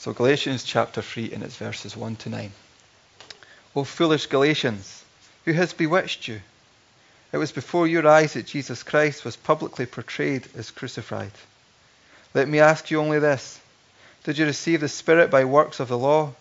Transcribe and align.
So, 0.00 0.12
Galatians 0.12 0.62
chapter 0.62 1.02
3, 1.02 1.32
and 1.32 1.42
it's 1.42 1.56
verses 1.56 1.96
1 1.96 2.14
to 2.16 2.28
9. 2.28 2.52
O 3.74 3.82
foolish 3.82 4.26
Galatians, 4.26 5.02
who 5.44 5.52
has 5.54 5.72
bewitched 5.72 6.28
you? 6.28 6.40
It 7.32 7.38
was 7.38 7.50
before 7.50 7.88
your 7.88 8.06
eyes 8.06 8.34
that 8.34 8.46
Jesus 8.46 8.84
Christ 8.84 9.24
was 9.24 9.34
publicly 9.34 9.86
portrayed 9.86 10.46
as 10.56 10.70
crucified. 10.70 11.32
Let 12.32 12.46
me 12.46 12.60
ask 12.60 12.92
you 12.92 13.00
only 13.00 13.18
this 13.18 13.58
Did 14.22 14.38
you 14.38 14.46
receive 14.46 14.82
the 14.82 14.88
Spirit 14.88 15.32
by 15.32 15.44
works 15.44 15.80
of 15.80 15.88
the 15.88 15.98
law, 15.98 16.32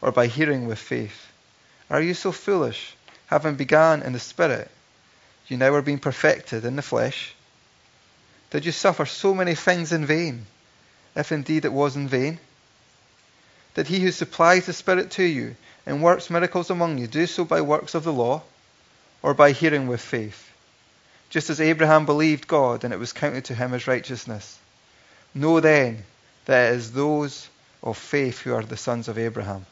or 0.00 0.10
by 0.10 0.26
hearing 0.26 0.66
with 0.66 0.80
faith? 0.80 1.28
Are 1.88 2.02
you 2.02 2.14
so 2.14 2.32
foolish, 2.32 2.96
having 3.26 3.54
begun 3.54 4.02
in 4.02 4.12
the 4.12 4.18
Spirit? 4.18 4.68
You 5.46 5.56
now 5.56 5.72
are 5.74 5.82
being 5.82 6.00
perfected 6.00 6.64
in 6.64 6.74
the 6.74 6.82
flesh. 6.82 7.32
Did 8.50 8.64
you 8.64 8.72
suffer 8.72 9.06
so 9.06 9.32
many 9.32 9.54
things 9.54 9.92
in 9.92 10.04
vain, 10.04 10.46
if 11.14 11.30
indeed 11.30 11.64
it 11.64 11.72
was 11.72 11.94
in 11.94 12.08
vain? 12.08 12.40
That 13.74 13.88
he 13.88 14.00
who 14.00 14.10
supplies 14.10 14.66
the 14.66 14.72
Spirit 14.72 15.10
to 15.12 15.22
you 15.22 15.56
and 15.86 16.02
works 16.02 16.30
miracles 16.30 16.70
among 16.70 16.98
you 16.98 17.06
do 17.06 17.26
so 17.26 17.44
by 17.44 17.60
works 17.60 17.94
of 17.94 18.04
the 18.04 18.12
law 18.12 18.42
or 19.22 19.34
by 19.34 19.52
hearing 19.52 19.86
with 19.86 20.00
faith? 20.00 20.50
Just 21.30 21.50
as 21.50 21.60
Abraham 21.60 22.06
believed 22.06 22.46
God 22.46 22.84
and 22.84 22.94
it 22.94 22.98
was 22.98 23.12
counted 23.12 23.46
to 23.46 23.54
him 23.54 23.74
as 23.74 23.86
righteousness. 23.86 24.58
Know 25.34 25.60
then 25.60 26.04
that 26.44 26.72
it 26.72 26.76
is 26.76 26.92
those 26.92 27.48
of 27.82 27.98
faith 27.98 28.40
who 28.40 28.54
are 28.54 28.62
the 28.62 28.76
sons 28.76 29.08
of 29.08 29.18
Abraham. 29.18 29.66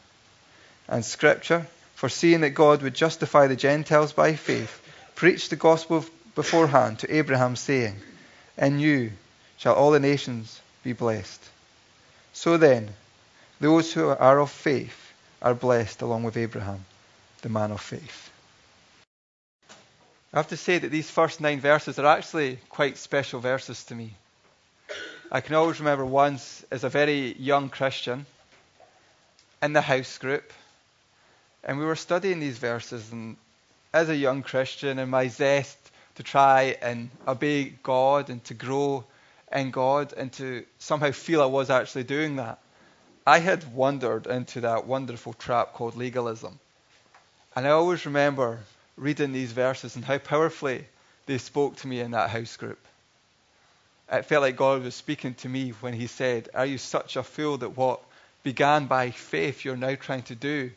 And 0.87 1.05
Scripture, 1.05 1.65
foreseeing 1.95 2.41
that 2.41 2.51
God 2.51 2.81
would 2.81 2.93
justify 2.93 3.47
the 3.47 3.55
Gentiles 3.55 4.11
by 4.11 4.35
faith, 4.35 4.81
preached 5.15 5.49
the 5.49 5.55
gospel 5.55 6.05
beforehand 6.35 6.99
to 6.99 7.15
Abraham, 7.15 7.55
saying, 7.55 7.95
In 8.57 8.79
you 8.79 9.11
shall 9.57 9.75
all 9.75 9.91
the 9.91 9.99
nations 9.99 10.59
be 10.83 10.93
blessed. 10.93 11.41
So 12.33 12.57
then, 12.57 12.89
those 13.63 13.93
who 13.93 14.09
are 14.09 14.39
of 14.41 14.51
faith 14.51 15.13
are 15.41 15.53
blessed 15.53 16.01
along 16.01 16.23
with 16.23 16.35
Abraham, 16.35 16.83
the 17.43 17.47
man 17.47 17.71
of 17.71 17.79
faith. 17.79 18.29
I 20.33 20.37
have 20.37 20.49
to 20.49 20.57
say 20.57 20.79
that 20.79 20.91
these 20.91 21.09
first 21.09 21.39
nine 21.39 21.61
verses 21.61 21.97
are 21.97 22.05
actually 22.05 22.59
quite 22.67 22.97
special 22.97 23.39
verses 23.39 23.85
to 23.85 23.95
me. 23.95 24.15
I 25.31 25.39
can 25.39 25.55
always 25.55 25.79
remember 25.79 26.05
once 26.05 26.65
as 26.71 26.83
a 26.83 26.89
very 26.89 27.37
young 27.37 27.69
Christian 27.69 28.25
in 29.61 29.71
the 29.71 29.79
house 29.79 30.17
group, 30.17 30.51
and 31.63 31.79
we 31.79 31.85
were 31.85 31.95
studying 31.95 32.41
these 32.41 32.57
verses, 32.57 33.13
and 33.13 33.37
as 33.93 34.09
a 34.09 34.15
young 34.15 34.41
Christian, 34.43 34.99
and 34.99 35.09
my 35.09 35.29
zest 35.29 35.77
to 36.15 36.23
try 36.23 36.75
and 36.81 37.09
obey 37.25 37.69
God 37.81 38.29
and 38.29 38.43
to 38.43 38.55
grow 38.55 39.05
in 39.53 39.71
God 39.71 40.11
and 40.17 40.33
to 40.33 40.65
somehow 40.79 41.11
feel 41.11 41.41
I 41.41 41.45
was 41.45 41.69
actually 41.69 42.03
doing 42.03 42.35
that. 42.35 42.59
I 43.25 43.39
had 43.39 43.73
wandered 43.73 44.27
into 44.27 44.61
that 44.61 44.85
wonderful 44.85 45.33
trap 45.33 45.73
called 45.73 45.95
legalism. 45.95 46.59
And 47.55 47.65
I 47.65 47.69
always 47.69 48.05
remember 48.05 48.59
reading 48.97 49.31
these 49.31 49.53
verses 49.53 49.95
and 49.95 50.03
how 50.03 50.17
powerfully 50.17 50.85
they 51.25 51.37
spoke 51.37 51.77
to 51.77 51.87
me 51.87 52.01
in 52.01 52.11
that 52.11 52.31
house 52.31 52.57
group. 52.57 52.79
It 54.11 54.25
felt 54.25 54.41
like 54.41 54.57
God 54.57 54.83
was 54.83 54.93
speaking 54.93 55.35
to 55.35 55.49
me 55.49 55.69
when 55.69 55.93
He 55.93 56.07
said, 56.07 56.49
Are 56.53 56.65
you 56.65 56.77
such 56.77 57.15
a 57.15 57.23
fool 57.23 57.57
that 57.59 57.77
what 57.77 58.01
began 58.43 58.87
by 58.87 59.11
faith 59.11 59.63
you're 59.63 59.77
now 59.77 59.95
trying 59.95 60.23
to 60.23 60.35
do 60.35 60.71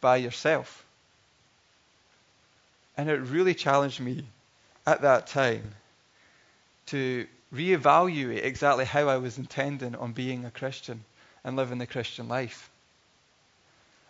by 0.00 0.16
yourself? 0.16 0.84
And 2.96 3.08
it 3.08 3.20
really 3.20 3.54
challenged 3.54 4.00
me 4.00 4.26
at 4.86 5.02
that 5.02 5.28
time 5.28 5.74
to 6.86 7.26
reevaluate 7.54 8.44
exactly 8.44 8.84
how 8.84 9.08
I 9.08 9.18
was 9.18 9.38
intending 9.38 9.94
on 9.94 10.12
being 10.12 10.44
a 10.44 10.50
Christian 10.50 11.04
and 11.44 11.56
living 11.56 11.78
the 11.78 11.86
Christian 11.86 12.28
life. 12.28 12.70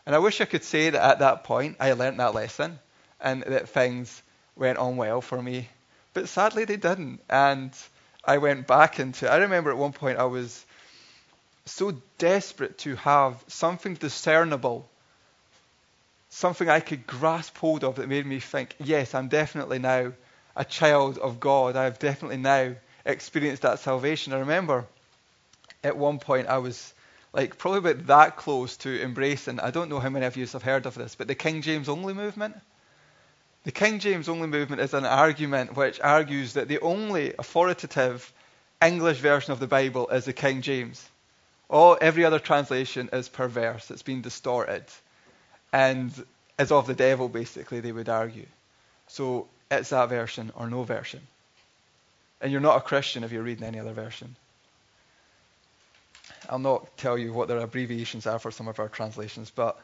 And 0.04 0.14
I 0.14 0.18
wish 0.18 0.40
I 0.40 0.46
could 0.46 0.64
say 0.64 0.90
that 0.90 1.02
at 1.02 1.18
that 1.20 1.44
point 1.44 1.76
I 1.80 1.92
learnt 1.92 2.18
that 2.18 2.34
lesson 2.34 2.78
and 3.20 3.42
that 3.44 3.68
things 3.68 4.22
went 4.56 4.78
on 4.78 4.96
well 4.96 5.20
for 5.20 5.40
me. 5.40 5.68
But 6.12 6.28
sadly 6.28 6.64
they 6.64 6.76
didn't. 6.76 7.20
And 7.30 7.72
I 8.24 8.38
went 8.38 8.66
back 8.66 8.98
into 9.00 9.30
I 9.30 9.38
remember 9.38 9.70
at 9.70 9.76
one 9.76 9.92
point 9.92 10.18
I 10.18 10.24
was 10.24 10.64
so 11.64 11.96
desperate 12.18 12.78
to 12.78 12.96
have 12.96 13.42
something 13.46 13.94
discernible, 13.94 14.88
something 16.30 16.68
I 16.68 16.80
could 16.80 17.06
grasp 17.06 17.56
hold 17.58 17.84
of 17.84 17.96
that 17.96 18.08
made 18.08 18.26
me 18.26 18.40
think, 18.40 18.74
yes, 18.80 19.14
I'm 19.14 19.28
definitely 19.28 19.78
now 19.78 20.12
a 20.56 20.64
child 20.64 21.18
of 21.18 21.38
God. 21.38 21.76
I've 21.76 22.00
definitely 22.00 22.38
now 22.38 22.74
experienced 23.04 23.62
that 23.62 23.78
salvation. 23.78 24.32
I 24.32 24.40
remember 24.40 24.86
at 25.84 25.96
one 25.96 26.18
point 26.18 26.48
I 26.48 26.58
was 26.58 26.92
like 27.32 27.58
probably 27.58 27.90
about 27.90 28.06
that 28.08 28.36
close 28.36 28.76
to 28.78 29.02
embracing. 29.02 29.60
I 29.60 29.70
don't 29.70 29.88
know 29.88 30.00
how 30.00 30.10
many 30.10 30.26
of 30.26 30.36
you 30.36 30.46
have 30.46 30.62
heard 30.62 30.86
of 30.86 30.94
this, 30.94 31.14
but 31.14 31.28
the 31.28 31.34
King 31.34 31.62
James 31.62 31.88
only 31.88 32.14
movement. 32.14 32.56
The 33.64 33.72
King 33.72 34.00
James 34.00 34.28
only 34.28 34.48
movement 34.48 34.82
is 34.82 34.92
an 34.92 35.04
argument 35.04 35.76
which 35.76 36.00
argues 36.00 36.54
that 36.54 36.68
the 36.68 36.80
only 36.80 37.32
authoritative 37.38 38.32
English 38.84 39.18
version 39.18 39.52
of 39.52 39.60
the 39.60 39.68
Bible 39.68 40.08
is 40.08 40.24
the 40.24 40.32
King 40.32 40.62
James. 40.62 41.08
All 41.70 41.96
every 42.00 42.24
other 42.24 42.40
translation 42.40 43.08
is 43.12 43.28
perverse. 43.28 43.90
It's 43.90 44.02
been 44.02 44.20
distorted, 44.20 44.84
and 45.72 46.12
is 46.58 46.72
of 46.72 46.86
the 46.86 46.94
devil. 46.94 47.28
Basically, 47.28 47.80
they 47.80 47.92
would 47.92 48.08
argue. 48.08 48.46
So 49.06 49.46
it's 49.70 49.90
that 49.90 50.08
version 50.08 50.52
or 50.54 50.68
no 50.68 50.82
version. 50.82 51.20
And 52.40 52.50
you're 52.50 52.60
not 52.60 52.76
a 52.76 52.80
Christian 52.80 53.24
if 53.24 53.32
you're 53.32 53.42
reading 53.42 53.64
any 53.64 53.78
other 53.78 53.92
version. 53.92 54.36
I'll 56.48 56.58
not 56.58 56.96
tell 56.96 57.16
you 57.16 57.32
what 57.32 57.48
their 57.48 57.58
abbreviations 57.58 58.26
are 58.26 58.38
for 58.38 58.50
some 58.50 58.68
of 58.68 58.78
our 58.78 58.88
translations, 58.88 59.50
but 59.50 59.78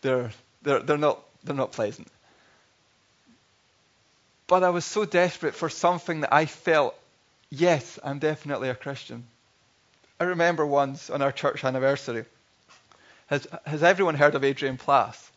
they're, 0.00 0.30
they're, 0.62 0.80
they're, 0.80 0.98
not, 0.98 1.22
they're 1.44 1.54
not 1.54 1.72
pleasant. 1.72 2.08
But 4.46 4.64
I 4.64 4.70
was 4.70 4.84
so 4.84 5.04
desperate 5.04 5.54
for 5.54 5.68
something 5.68 6.22
that 6.22 6.32
I 6.32 6.46
felt, 6.46 6.94
yes, 7.50 7.98
I'm 8.02 8.18
definitely 8.18 8.70
a 8.70 8.74
Christian. 8.74 9.24
I 10.18 10.24
remember 10.24 10.66
once 10.66 11.10
on 11.10 11.22
our 11.22 11.32
church 11.32 11.64
anniversary, 11.64 12.24
has, 13.26 13.46
has 13.66 13.82
everyone 13.82 14.14
heard 14.14 14.34
of 14.34 14.42
Adrian 14.42 14.78
Plass? 14.78 15.30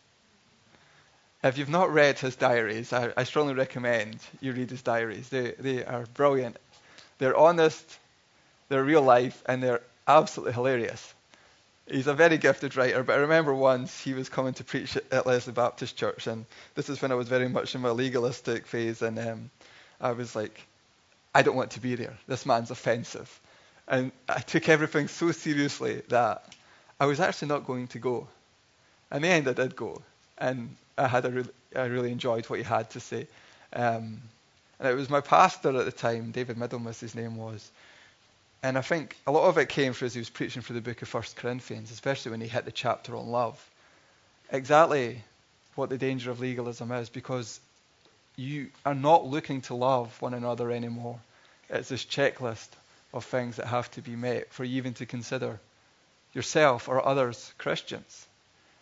If 1.44 1.58
you've 1.58 1.68
not 1.68 1.92
read 1.92 2.18
his 2.18 2.36
diaries, 2.36 2.92
I, 2.92 3.12
I 3.16 3.24
strongly 3.24 3.54
recommend 3.54 4.18
you 4.40 4.52
read 4.52 4.70
his 4.70 4.82
diaries. 4.82 5.28
They, 5.28 5.50
they 5.58 5.84
are 5.84 6.06
brilliant. 6.14 6.56
They're 7.18 7.36
honest, 7.36 7.98
they're 8.68 8.82
real 8.82 9.02
life, 9.02 9.42
and 9.46 9.62
they're 9.62 9.82
absolutely 10.06 10.52
hilarious. 10.52 11.14
He's 11.86 12.06
a 12.06 12.14
very 12.14 12.38
gifted 12.38 12.76
writer, 12.76 13.02
but 13.02 13.14
I 13.14 13.22
remember 13.22 13.54
once 13.54 14.00
he 14.00 14.14
was 14.14 14.28
coming 14.28 14.54
to 14.54 14.64
preach 14.64 14.96
at 15.10 15.26
Leslie 15.26 15.52
Baptist 15.52 15.96
Church, 15.96 16.26
and 16.26 16.46
this 16.74 16.88
is 16.88 17.02
when 17.02 17.10
I 17.10 17.16
was 17.16 17.28
very 17.28 17.48
much 17.48 17.74
in 17.74 17.80
my 17.80 17.90
legalistic 17.90 18.66
phase, 18.66 19.02
and 19.02 19.18
um, 19.18 19.50
I 20.00 20.12
was 20.12 20.36
like, 20.36 20.66
I 21.34 21.42
don't 21.42 21.56
want 21.56 21.72
to 21.72 21.80
be 21.80 21.94
there. 21.94 22.16
This 22.28 22.46
man's 22.46 22.70
offensive. 22.70 23.40
And 23.88 24.12
I 24.28 24.40
took 24.40 24.68
everything 24.68 25.08
so 25.08 25.32
seriously 25.32 26.02
that 26.08 26.44
I 27.00 27.06
was 27.06 27.18
actually 27.18 27.48
not 27.48 27.66
going 27.66 27.88
to 27.88 27.98
go. 27.98 28.28
In 29.10 29.22
the 29.22 29.28
end, 29.28 29.48
I 29.48 29.52
did 29.52 29.74
go, 29.74 30.02
and 30.38 30.76
I 30.96 31.08
had 31.08 31.24
a 31.24 31.30
really, 31.30 31.50
I 31.74 31.84
really 31.86 32.12
enjoyed 32.12 32.46
what 32.46 32.58
he 32.60 32.64
had 32.64 32.90
to 32.90 33.00
say. 33.00 33.26
Um, 33.72 34.22
and 34.78 34.88
it 34.88 34.94
was 34.94 35.10
my 35.10 35.20
pastor 35.20 35.76
at 35.76 35.84
the 35.84 35.92
time, 35.92 36.30
David 36.30 36.58
Middlemas, 36.58 37.00
his 37.00 37.14
name 37.14 37.36
was, 37.36 37.70
and 38.62 38.78
I 38.78 38.80
think 38.80 39.16
a 39.26 39.32
lot 39.32 39.48
of 39.48 39.58
it 39.58 39.68
came 39.68 39.92
from 39.92 40.06
as 40.06 40.14
he 40.14 40.20
was 40.20 40.30
preaching 40.30 40.62
for 40.62 40.72
the 40.72 40.80
book 40.80 41.02
of 41.02 41.08
First 41.08 41.36
Corinthians, 41.36 41.90
especially 41.90 42.30
when 42.30 42.40
he 42.40 42.48
hit 42.48 42.64
the 42.64 42.72
chapter 42.72 43.16
on 43.16 43.28
love. 43.28 43.70
Exactly 44.50 45.22
what 45.74 45.90
the 45.90 45.98
danger 45.98 46.30
of 46.30 46.40
legalism 46.40 46.92
is, 46.92 47.08
because 47.08 47.58
you 48.36 48.68
are 48.84 48.94
not 48.94 49.26
looking 49.26 49.62
to 49.62 49.74
love 49.74 50.20
one 50.20 50.34
another 50.34 50.70
anymore. 50.70 51.18
It's 51.70 51.88
this 51.88 52.04
checklist 52.04 52.68
of 53.12 53.24
things 53.24 53.56
that 53.56 53.66
have 53.66 53.90
to 53.92 54.02
be 54.02 54.16
met 54.16 54.52
for 54.52 54.64
you 54.64 54.76
even 54.76 54.94
to 54.94 55.06
consider 55.06 55.58
yourself 56.32 56.88
or 56.88 57.06
others 57.06 57.52
Christians. 57.58 58.26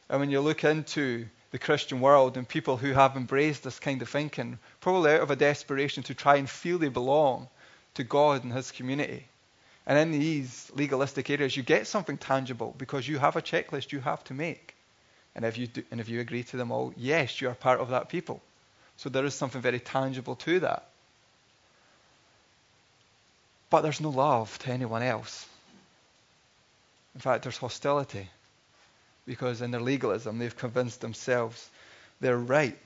And 0.09 0.21
when 0.21 0.31
you 0.31 0.41
look 0.41 0.65
into 0.65 1.27
the 1.53 1.59
Christian 1.59 2.01
world 2.01 2.37
and 2.37 2.49
people 2.49 2.77
who 2.77 2.93
have 2.93 3.17
embraced 3.17 3.65
this 3.65 3.79
kind 3.79 4.03
of 4.03 4.09
thinking, 4.09 4.59
probably 4.81 5.13
out 5.13 5.21
of 5.21 5.31
a 5.31 5.37
desperation 5.37 6.03
to 6.05 6.15
try 6.15 6.37
and 6.37 6.49
feel 6.49 6.79
they 6.79 6.89
belong 6.89 7.49
to 7.95 8.05
God 8.05 8.45
and 8.45 8.53
His 8.53 8.71
community, 8.71 9.25
and 9.87 9.99
in 9.99 10.13
these 10.13 10.71
legalistic 10.75 11.31
areas, 11.31 11.57
you 11.57 11.63
get 11.63 11.87
something 11.87 12.17
tangible 12.17 12.75
because 12.79 13.09
you 13.09 13.19
have 13.19 13.37
a 13.37 13.43
checklist 13.43 13.93
you 13.93 14.01
have 14.01 14.23
to 14.25 14.35
make. 14.35 14.75
And 15.35 15.45
if 15.45 15.59
you, 15.59 15.67
do, 15.67 15.83
and 15.91 16.01
if 16.01 16.09
you 16.09 16.21
agree 16.21 16.43
to 16.45 16.57
them 16.57 16.71
all, 16.71 16.93
yes, 16.97 17.41
you 17.41 17.49
are 17.49 17.55
part 17.55 17.81
of 17.81 17.91
that 17.91 18.09
people. 18.09 18.43
So 18.97 19.09
there 19.09 19.25
is 19.25 19.35
something 19.35 19.61
very 19.61 19.81
tangible 19.81 20.37
to 20.37 20.61
that. 20.61 20.87
But 23.71 23.83
there's 23.83 24.01
no 24.01 24.11
love 24.11 24.59
to 24.61 24.71
anyone 24.71 25.03
else. 25.03 25.47
In 27.15 27.21
fact, 27.21 27.45
there's 27.45 27.57
hostility. 27.57 28.29
Because 29.27 29.63
in 29.63 29.71
their 29.71 29.81
legalism, 29.81 30.39
they've 30.39 30.57
convinced 30.57 31.01
themselves 31.01 31.69
they're 32.21 32.37
right. 32.37 32.77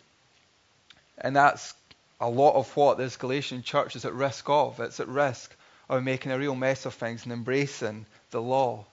And 1.18 1.34
that's 1.34 1.74
a 2.20 2.28
lot 2.28 2.54
of 2.54 2.74
what 2.76 2.98
this 2.98 3.16
Galatian 3.16 3.62
church 3.62 3.96
is 3.96 4.04
at 4.04 4.12
risk 4.12 4.48
of. 4.48 4.78
It's 4.80 5.00
at 5.00 5.08
risk 5.08 5.54
of 5.88 6.02
making 6.02 6.32
a 6.32 6.38
real 6.38 6.54
mess 6.54 6.86
of 6.86 6.94
things 6.94 7.24
and 7.24 7.32
embracing 7.32 8.06
the 8.30 8.40
law. 8.40 8.84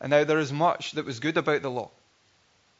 And 0.00 0.10
now 0.10 0.24
there 0.24 0.38
is 0.38 0.52
much 0.52 0.92
that 0.92 1.04
was 1.04 1.20
good 1.20 1.36
about 1.36 1.62
the 1.62 1.70
law. 1.70 1.90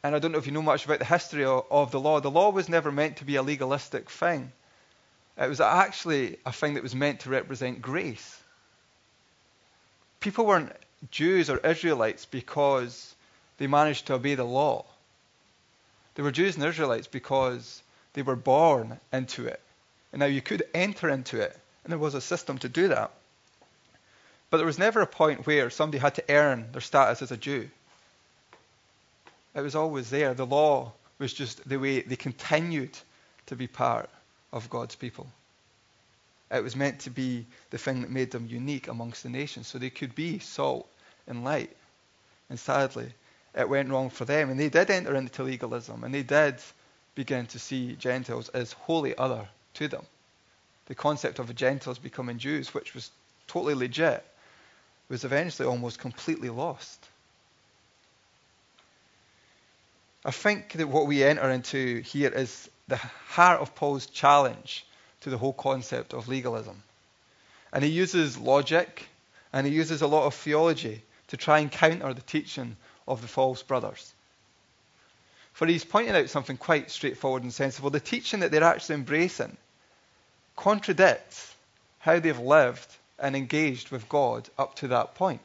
And 0.02 0.14
I 0.14 0.18
don't 0.18 0.32
know 0.32 0.38
if 0.38 0.46
you 0.46 0.52
know 0.52 0.62
much 0.62 0.84
about 0.84 0.98
the 0.98 1.04
history 1.04 1.44
of, 1.44 1.90
the 1.92 2.00
law. 2.00 2.20
The 2.20 2.30
law 2.30 2.50
was 2.50 2.68
never 2.68 2.90
meant 2.90 3.18
to 3.18 3.24
be 3.24 3.36
a 3.36 3.42
legalistic 3.42 4.10
thing. 4.10 4.50
It 5.38 5.48
was 5.48 5.60
actually 5.60 6.38
a 6.44 6.52
thing 6.52 6.74
that 6.74 6.82
was 6.82 6.94
meant 6.94 7.20
to 7.20 7.30
represent 7.30 7.80
grace. 7.80 8.40
People 10.18 10.44
weren't 10.46 10.72
Jews 11.10 11.48
or 11.48 11.58
Israelites 11.58 12.26
because 12.26 13.14
they 13.58 13.68
managed 13.68 14.06
to 14.06 14.14
obey 14.14 14.34
the 14.34 14.44
law. 14.44 14.84
They 16.14 16.22
were 16.22 16.32
Jews 16.32 16.56
and 16.56 16.64
Israelites 16.64 17.06
because 17.06 17.82
they 18.12 18.22
were 18.22 18.36
born 18.36 18.98
into 19.12 19.46
it. 19.46 19.60
And 20.12 20.20
now 20.20 20.26
you 20.26 20.42
could 20.42 20.64
enter 20.74 21.08
into 21.08 21.40
it, 21.40 21.58
and 21.84 21.90
there 21.90 21.98
was 21.98 22.14
a 22.14 22.20
system 22.20 22.58
to 22.58 22.68
do 22.68 22.88
that. 22.88 23.10
But 24.50 24.58
there 24.58 24.66
was 24.66 24.78
never 24.78 25.00
a 25.00 25.06
point 25.06 25.46
where 25.46 25.70
somebody 25.70 25.98
had 25.98 26.14
to 26.16 26.24
earn 26.28 26.70
their 26.72 26.82
status 26.82 27.22
as 27.22 27.32
a 27.32 27.36
Jew. 27.38 27.70
It 29.54 29.62
was 29.62 29.74
always 29.74 30.10
there. 30.10 30.34
The 30.34 30.46
law 30.46 30.92
was 31.18 31.32
just 31.32 31.66
the 31.66 31.78
way 31.78 32.02
they 32.02 32.16
continued 32.16 32.96
to 33.46 33.56
be 33.56 33.66
part 33.66 34.10
of 34.52 34.68
God's 34.68 34.94
people. 34.94 35.26
It 36.50 36.62
was 36.62 36.76
meant 36.76 37.00
to 37.00 37.10
be 37.10 37.46
the 37.70 37.78
thing 37.78 38.02
that 38.02 38.10
made 38.10 38.30
them 38.30 38.46
unique 38.46 38.88
amongst 38.88 39.22
the 39.22 39.30
nations, 39.30 39.68
so 39.68 39.78
they 39.78 39.88
could 39.88 40.14
be 40.14 40.38
salt 40.38 40.86
and 41.26 41.44
light. 41.44 41.74
And 42.50 42.60
sadly, 42.60 43.14
it 43.54 43.68
went 43.68 43.88
wrong 43.88 44.10
for 44.10 44.26
them, 44.26 44.50
and 44.50 44.60
they 44.60 44.68
did 44.68 44.90
enter 44.90 45.14
into 45.14 45.42
legalism, 45.42 46.04
and 46.04 46.14
they 46.14 46.22
did 46.22 46.56
begin 47.14 47.46
to 47.46 47.58
see 47.58 47.94
Gentiles 47.94 48.50
as 48.50 48.72
wholly 48.72 49.16
other 49.16 49.48
to 49.74 49.88
them. 49.88 50.04
The 50.86 50.94
concept 50.94 51.38
of 51.38 51.46
the 51.46 51.54
Gentiles 51.54 51.98
becoming 51.98 52.38
Jews, 52.38 52.74
which 52.74 52.94
was 52.94 53.10
totally 53.46 53.74
legit, 53.74 54.24
was 55.08 55.24
eventually 55.24 55.68
almost 55.68 55.98
completely 55.98 56.50
lost. 56.50 57.06
I 60.24 60.30
think 60.30 60.72
that 60.72 60.88
what 60.88 61.06
we 61.06 61.24
enter 61.24 61.50
into 61.50 62.00
here 62.00 62.30
is 62.30 62.70
the 62.88 62.96
heart 62.96 63.60
of 63.60 63.74
Paul's 63.74 64.06
challenge 64.06 64.86
to 65.22 65.30
the 65.30 65.38
whole 65.38 65.52
concept 65.52 66.14
of 66.14 66.28
legalism. 66.28 66.82
And 67.72 67.82
he 67.82 67.90
uses 67.90 68.38
logic 68.38 69.08
and 69.52 69.66
he 69.66 69.72
uses 69.72 70.02
a 70.02 70.06
lot 70.06 70.26
of 70.26 70.34
theology 70.34 71.02
to 71.28 71.36
try 71.36 71.58
and 71.60 71.70
counter 71.70 72.12
the 72.12 72.22
teaching 72.22 72.76
of 73.08 73.20
the 73.22 73.28
false 73.28 73.62
brothers. 73.62 74.12
For 75.52 75.66
he's 75.66 75.84
pointing 75.84 76.14
out 76.14 76.30
something 76.30 76.56
quite 76.56 76.90
straightforward 76.90 77.42
and 77.42 77.52
sensible. 77.52 77.90
The 77.90 78.00
teaching 78.00 78.40
that 78.40 78.50
they're 78.50 78.62
actually 78.62 78.96
embracing 78.96 79.56
contradicts 80.56 81.54
how 81.98 82.18
they've 82.18 82.38
lived 82.38 82.86
and 83.18 83.36
engaged 83.36 83.90
with 83.90 84.08
God 84.08 84.48
up 84.58 84.74
to 84.76 84.88
that 84.88 85.14
point. 85.14 85.40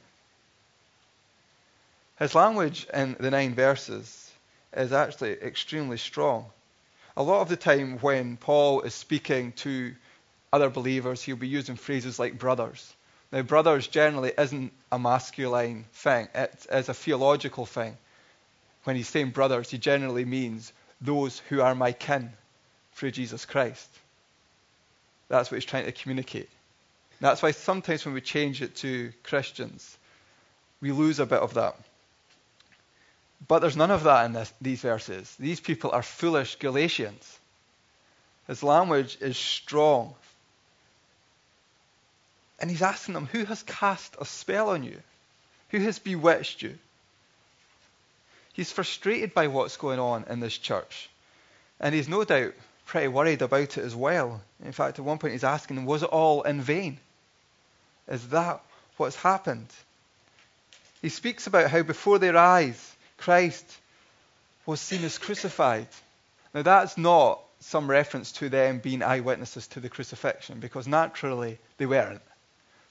His 2.20 2.34
language 2.34 2.88
in 2.94 3.16
the 3.20 3.30
nine 3.30 3.54
verses 3.54 4.32
is 4.76 4.92
actually 4.92 5.34
extremely 5.34 5.98
strong. 5.98 6.48
A 7.16 7.24
lot 7.24 7.42
of 7.42 7.50
the 7.50 7.58
time, 7.58 8.00
when 8.00 8.38
Paul 8.38 8.82
is 8.82 8.94
speaking 8.94 9.52
to 9.54 9.94
other 10.52 10.70
believers, 10.70 11.22
he'll 11.22 11.36
be 11.36 11.48
using 11.48 11.76
phrases 11.76 12.20
like 12.20 12.40
brothers. 12.40 12.94
Now, 13.32 13.42
brothers 13.42 13.88
generally 13.88 14.34
isn't 14.38 14.72
a 14.92 14.98
masculine 14.98 15.86
thing, 15.94 16.28
it's, 16.34 16.68
it's 16.72 16.90
a 16.90 16.94
theological 16.94 17.66
thing. 17.66 17.98
When 18.84 18.96
he's 18.96 19.10
saying 19.10 19.32
brothers, 19.32 19.70
he 19.70 19.78
generally 19.78 20.26
means 20.26 20.72
those 21.02 21.40
who 21.50 21.62
are 21.62 21.76
my 21.76 21.92
kin 21.92 22.32
through 22.94 23.12
Jesus 23.12 23.46
Christ. 23.46 23.90
That's 25.30 25.52
what 25.52 25.56
he's 25.56 25.66
trying 25.66 25.86
to 25.86 25.92
communicate. 25.92 26.50
That's 27.20 27.42
why 27.42 27.52
sometimes 27.52 28.06
when 28.06 28.14
we 28.14 28.22
change 28.22 28.62
it 28.62 28.76
to 28.78 29.12
Christians, 29.24 29.98
we 30.82 30.92
lose 30.92 31.20
a 31.20 31.26
bit 31.26 31.40
of 31.40 31.56
that. 31.56 31.76
But 33.48 33.60
there's 33.60 33.78
none 33.78 33.92
of 33.92 34.04
that 34.04 34.26
in 34.26 34.34
this, 34.34 34.54
these 34.62 34.82
verses. 34.82 35.36
These 35.40 35.60
people 35.60 35.92
are 35.92 36.04
foolish 36.04 36.56
Galatians. 36.58 37.40
His 38.48 38.64
language 38.64 39.18
is 39.20 39.38
strong. 39.38 40.16
And 42.60 42.70
he's 42.70 42.82
asking 42.82 43.14
them, 43.14 43.28
Who 43.32 43.46
has 43.46 43.64
cast 43.64 44.16
a 44.20 44.26
spell 44.26 44.70
on 44.70 44.84
you? 44.84 44.98
Who 45.70 45.80
has 45.80 46.00
bewitched 46.00 46.62
you? 46.62 46.78
He's 48.54 48.72
frustrated 48.72 49.34
by 49.34 49.48
what's 49.48 49.78
going 49.78 50.00
on 50.00 50.26
in 50.30 50.40
this 50.40 50.58
church. 50.58 51.10
And 51.80 51.94
he's 51.94 52.08
no 52.08 52.24
doubt 52.24 52.54
pretty 52.88 53.10
worried 53.10 53.42
about 53.42 53.78
it 53.78 53.84
as 53.84 53.96
well. 53.96 54.42
In 54.64 54.72
fact, 54.72 54.98
at 54.98 55.06
one 55.06 55.20
point 55.20 55.34
he's 55.34 55.44
asking 55.44 55.86
Was 55.86 56.04
it 56.04 56.10
all 56.10 56.42
in 56.44 56.62
vain? 56.62 56.98
Is 58.08 58.30
that 58.30 58.62
what's 58.96 59.18
happened? 59.18 59.68
He 61.02 61.10
speaks 61.10 61.46
about 61.46 61.70
how 61.70 61.84
before 61.84 62.18
their 62.18 62.36
eyes, 62.36 62.96
Christ 63.18 63.66
was 64.66 64.82
seen 64.82 65.04
as 65.04 65.18
crucified. 65.18 65.88
Now, 66.54 66.64
that's 66.64 66.98
not 66.98 67.42
some 67.60 67.90
reference 67.90 68.32
to 68.34 68.50
them 68.50 68.80
being 68.80 69.04
eyewitnesses 69.04 69.68
to 69.68 69.80
the 69.80 69.90
crucifixion, 69.90 70.60
because 70.60 70.88
naturally 70.88 71.60
they 71.78 71.86
weren't. 71.86 72.22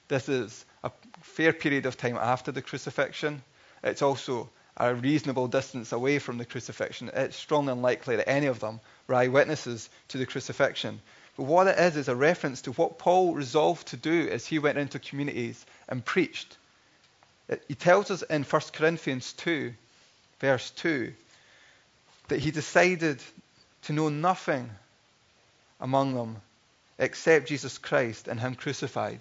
This 0.07 0.29
is 0.29 0.65
a 0.83 0.91
fair 1.21 1.51
period 1.53 1.85
of 1.85 1.97
time 1.97 2.17
after 2.17 2.51
the 2.51 2.61
crucifixion. 2.61 3.41
It's 3.83 4.01
also 4.01 4.49
a 4.77 4.93
reasonable 4.93 5.47
distance 5.47 5.91
away 5.91 6.19
from 6.19 6.37
the 6.37 6.45
crucifixion. 6.45 7.09
It's 7.13 7.35
strongly 7.35 7.73
unlikely 7.73 8.17
that 8.17 8.29
any 8.29 8.45
of 8.45 8.59
them 8.59 8.79
were 9.07 9.15
eyewitnesses 9.15 9.89
to 10.09 10.17
the 10.17 10.25
crucifixion. 10.25 11.01
But 11.35 11.43
what 11.43 11.67
it 11.67 11.77
is 11.77 11.95
is 11.95 12.07
a 12.07 12.15
reference 12.15 12.61
to 12.63 12.71
what 12.73 12.99
Paul 12.99 13.33
resolved 13.33 13.87
to 13.87 13.97
do 13.97 14.27
as 14.29 14.45
he 14.45 14.59
went 14.59 14.77
into 14.77 14.99
communities 14.99 15.65
and 15.87 16.03
preached. 16.03 16.57
He 17.67 17.75
tells 17.75 18.11
us 18.11 18.23
in 18.23 18.43
1 18.43 18.61
Corinthians 18.73 19.33
2 19.33 19.73
verse 20.39 20.69
2, 20.71 21.13
that 22.27 22.39
he 22.39 22.51
decided 22.51 23.19
to 23.83 23.93
know 23.93 24.09
nothing 24.09 24.69
among 25.79 26.13
them 26.13 26.37
except 26.99 27.47
Jesus 27.47 27.77
Christ 27.77 28.27
and 28.27 28.39
Him 28.39 28.55
crucified. 28.55 29.19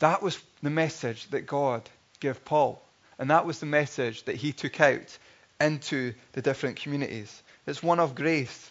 That 0.00 0.22
was 0.22 0.38
the 0.62 0.70
message 0.70 1.28
that 1.30 1.46
God 1.46 1.88
gave 2.20 2.44
Paul. 2.44 2.82
And 3.18 3.30
that 3.30 3.46
was 3.46 3.60
the 3.60 3.66
message 3.66 4.24
that 4.24 4.34
he 4.34 4.52
took 4.52 4.80
out 4.80 5.16
into 5.60 6.14
the 6.32 6.42
different 6.42 6.76
communities. 6.76 7.42
It's 7.66 7.82
one 7.82 8.00
of 8.00 8.14
grace. 8.14 8.70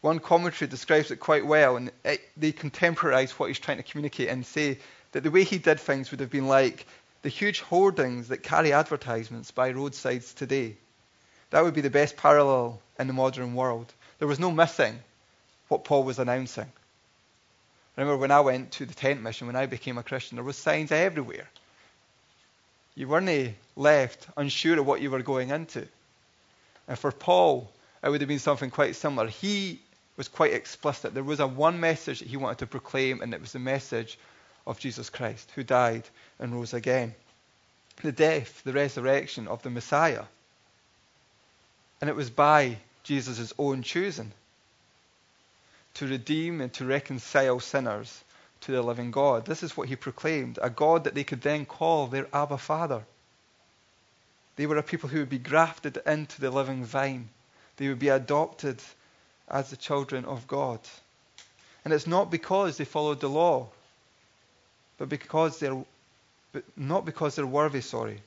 One 0.00 0.18
commentary 0.18 0.68
describes 0.68 1.10
it 1.10 1.20
quite 1.20 1.46
well, 1.46 1.76
and 1.76 1.90
it, 2.04 2.20
they 2.36 2.52
contemporize 2.52 3.30
what 3.32 3.46
he's 3.46 3.58
trying 3.58 3.76
to 3.76 3.82
communicate 3.82 4.28
and 4.28 4.44
say 4.44 4.78
that 5.12 5.22
the 5.22 5.30
way 5.30 5.44
he 5.44 5.58
did 5.58 5.78
things 5.80 6.10
would 6.10 6.20
have 6.20 6.30
been 6.30 6.48
like 6.48 6.86
the 7.22 7.28
huge 7.28 7.60
hoardings 7.60 8.28
that 8.28 8.42
carry 8.42 8.72
advertisements 8.72 9.50
by 9.50 9.70
roadsides 9.70 10.34
today. 10.34 10.76
That 11.50 11.62
would 11.62 11.74
be 11.74 11.80
the 11.82 11.90
best 11.90 12.16
parallel 12.16 12.80
in 12.98 13.06
the 13.06 13.12
modern 13.12 13.54
world. 13.54 13.92
There 14.18 14.28
was 14.28 14.40
no 14.40 14.50
missing 14.50 14.98
what 15.68 15.84
Paul 15.84 16.04
was 16.04 16.18
announcing. 16.18 16.70
Remember 17.96 18.16
when 18.16 18.30
I 18.30 18.40
went 18.40 18.72
to 18.72 18.86
the 18.86 18.94
tent 18.94 19.22
mission, 19.22 19.46
when 19.46 19.56
I 19.56 19.66
became 19.66 19.98
a 19.98 20.02
Christian, 20.02 20.36
there 20.36 20.44
were 20.44 20.52
signs 20.52 20.90
everywhere. 20.90 21.48
You 22.94 23.08
weren't 23.08 23.54
left 23.76 24.26
unsure 24.36 24.78
of 24.78 24.86
what 24.86 25.00
you 25.00 25.10
were 25.10 25.22
going 25.22 25.50
into. 25.50 25.86
And 26.88 26.98
for 26.98 27.12
Paul, 27.12 27.70
it 28.02 28.10
would 28.10 28.20
have 28.20 28.28
been 28.28 28.38
something 28.38 28.70
quite 28.70 28.96
similar. 28.96 29.28
He 29.28 29.80
was 30.16 30.28
quite 30.28 30.52
explicit. 30.52 31.14
There 31.14 31.22
was 31.22 31.40
a 31.40 31.46
one 31.46 31.80
message 31.80 32.18
that 32.18 32.28
he 32.28 32.36
wanted 32.36 32.58
to 32.58 32.66
proclaim, 32.66 33.22
and 33.22 33.32
it 33.32 33.40
was 33.40 33.52
the 33.52 33.58
message 33.58 34.18
of 34.66 34.78
Jesus 34.78 35.10
Christ, 35.10 35.50
who 35.54 35.62
died 35.62 36.08
and 36.38 36.54
rose 36.54 36.74
again. 36.74 37.14
The 38.02 38.12
death, 38.12 38.62
the 38.64 38.72
resurrection 38.72 39.48
of 39.48 39.62
the 39.62 39.70
Messiah. 39.70 40.24
And 42.00 42.10
it 42.10 42.16
was 42.16 42.30
by 42.30 42.78
Jesus' 43.04 43.52
own 43.58 43.82
choosing 43.82 44.32
to 45.94 46.06
redeem 46.06 46.60
and 46.60 46.72
to 46.74 46.84
reconcile 46.84 47.60
sinners 47.60 48.24
to 48.62 48.72
the 48.72 48.82
living 48.82 49.10
God. 49.10 49.44
This 49.44 49.62
is 49.62 49.76
what 49.76 49.88
he 49.88 49.96
proclaimed 49.96 50.58
a 50.62 50.70
God 50.70 51.04
that 51.04 51.14
they 51.14 51.24
could 51.24 51.42
then 51.42 51.66
call 51.66 52.06
their 52.06 52.28
Abba 52.32 52.58
Father. 52.58 53.02
They 54.56 54.66
were 54.66 54.78
a 54.78 54.82
people 54.82 55.08
who 55.08 55.20
would 55.20 55.30
be 55.30 55.38
grafted 55.38 55.98
into 56.06 56.40
the 56.40 56.50
living 56.50 56.84
vine, 56.84 57.28
they 57.76 57.88
would 57.88 57.98
be 57.98 58.08
adopted 58.08 58.80
as 59.48 59.70
the 59.70 59.76
children 59.76 60.24
of 60.24 60.46
God. 60.46 60.80
And 61.84 61.92
it's 61.92 62.06
not 62.06 62.30
because 62.30 62.76
they 62.76 62.84
followed 62.84 63.20
the 63.20 63.28
law, 63.28 63.68
but 64.98 65.08
because 65.08 65.58
they're 65.58 65.84
but 66.52 66.64
not 66.76 67.06
because 67.06 67.34
they're 67.34 67.46
worthy, 67.46 67.80
sorry, 67.80 68.20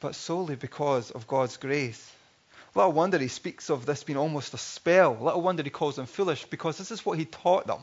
but 0.00 0.16
solely 0.16 0.56
because 0.56 1.12
of 1.12 1.28
God's 1.28 1.56
grace. 1.56 2.12
Little 2.74 2.92
wonder 2.92 3.16
he 3.16 3.28
speaks 3.28 3.70
of 3.70 3.86
this 3.86 4.02
being 4.02 4.18
almost 4.18 4.52
a 4.52 4.58
spell. 4.58 5.16
Little 5.18 5.40
wonder 5.40 5.62
he 5.62 5.70
calls 5.70 5.96
them 5.96 6.06
foolish 6.06 6.44
because 6.44 6.76
this 6.76 6.90
is 6.90 7.06
what 7.06 7.18
he 7.18 7.24
taught 7.24 7.66
them. 7.66 7.82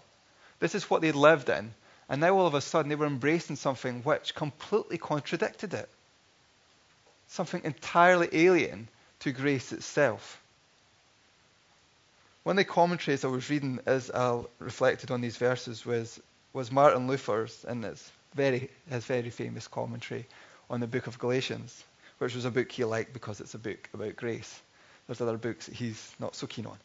This 0.60 0.76
is 0.76 0.90
what 0.90 1.02
they 1.02 1.12
lived 1.12 1.50
in. 1.50 1.74
And 2.10 2.22
now 2.22 2.38
all 2.38 2.46
of 2.46 2.54
a 2.54 2.62
sudden 2.62 2.90
they 2.90 2.96
were 2.96 3.08
embracing 3.08 3.56
something 3.56 4.04
which 4.04 4.36
completely 4.36 4.98
contradicted 4.98 5.74
it. 5.74 5.90
Something 7.28 7.62
entirely 7.64 8.30
alien 8.34 8.88
to 9.24 9.32
grace 9.32 9.72
itself. 9.72 10.42
One 12.44 12.58
of 12.58 12.66
the 12.66 12.72
commentaries 12.72 13.24
I 13.24 13.30
was 13.30 13.50
reading 13.50 13.80
as 13.86 14.12
I 14.12 14.42
reflected 14.60 15.12
on 15.12 15.22
these 15.22 15.38
verses 15.38 15.86
was 15.86 16.20
was 16.54 16.72
Martin 16.72 17.08
Luther's 17.08 17.66
and 17.68 17.84
his 17.84 18.12
very, 18.36 18.70
his 18.90 19.06
very 19.06 19.30
famous 19.30 19.68
commentary 19.68 20.26
on 20.70 20.80
the 20.80 20.88
book 20.88 21.08
of 21.08 21.20
Galatians, 21.20 21.84
which 22.20 22.36
was 22.36 22.46
a 22.46 22.52
book 22.52 22.72
he 22.72 22.84
liked 22.84 23.14
because 23.14 23.42
it's 23.42 23.56
a 23.56 23.60
book 23.60 23.90
about 23.94 24.16
grace. 24.16 24.62
There's 25.08 25.22
other 25.22 25.38
books 25.38 25.66
that 25.66 25.76
he's 25.76 26.16
not 26.20 26.36
so 26.36 26.48
keen 26.48 26.66
on. 26.66 26.78